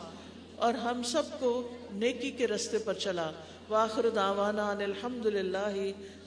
[0.56, 3.30] اور ہم سب کو نیکی کے رستے پر چلا۔
[3.68, 5.74] واخر دعوانا ان الحمد للہ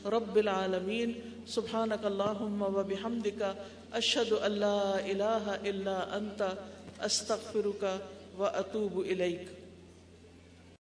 [0.06, 1.12] رب العالمین۔
[1.48, 3.44] سبحانک اللہم و بحمدک۔
[3.92, 6.42] اشہد اللہ الہ الا انت۔
[7.04, 7.86] استغفرک
[8.40, 9.59] و اتوب الیک۔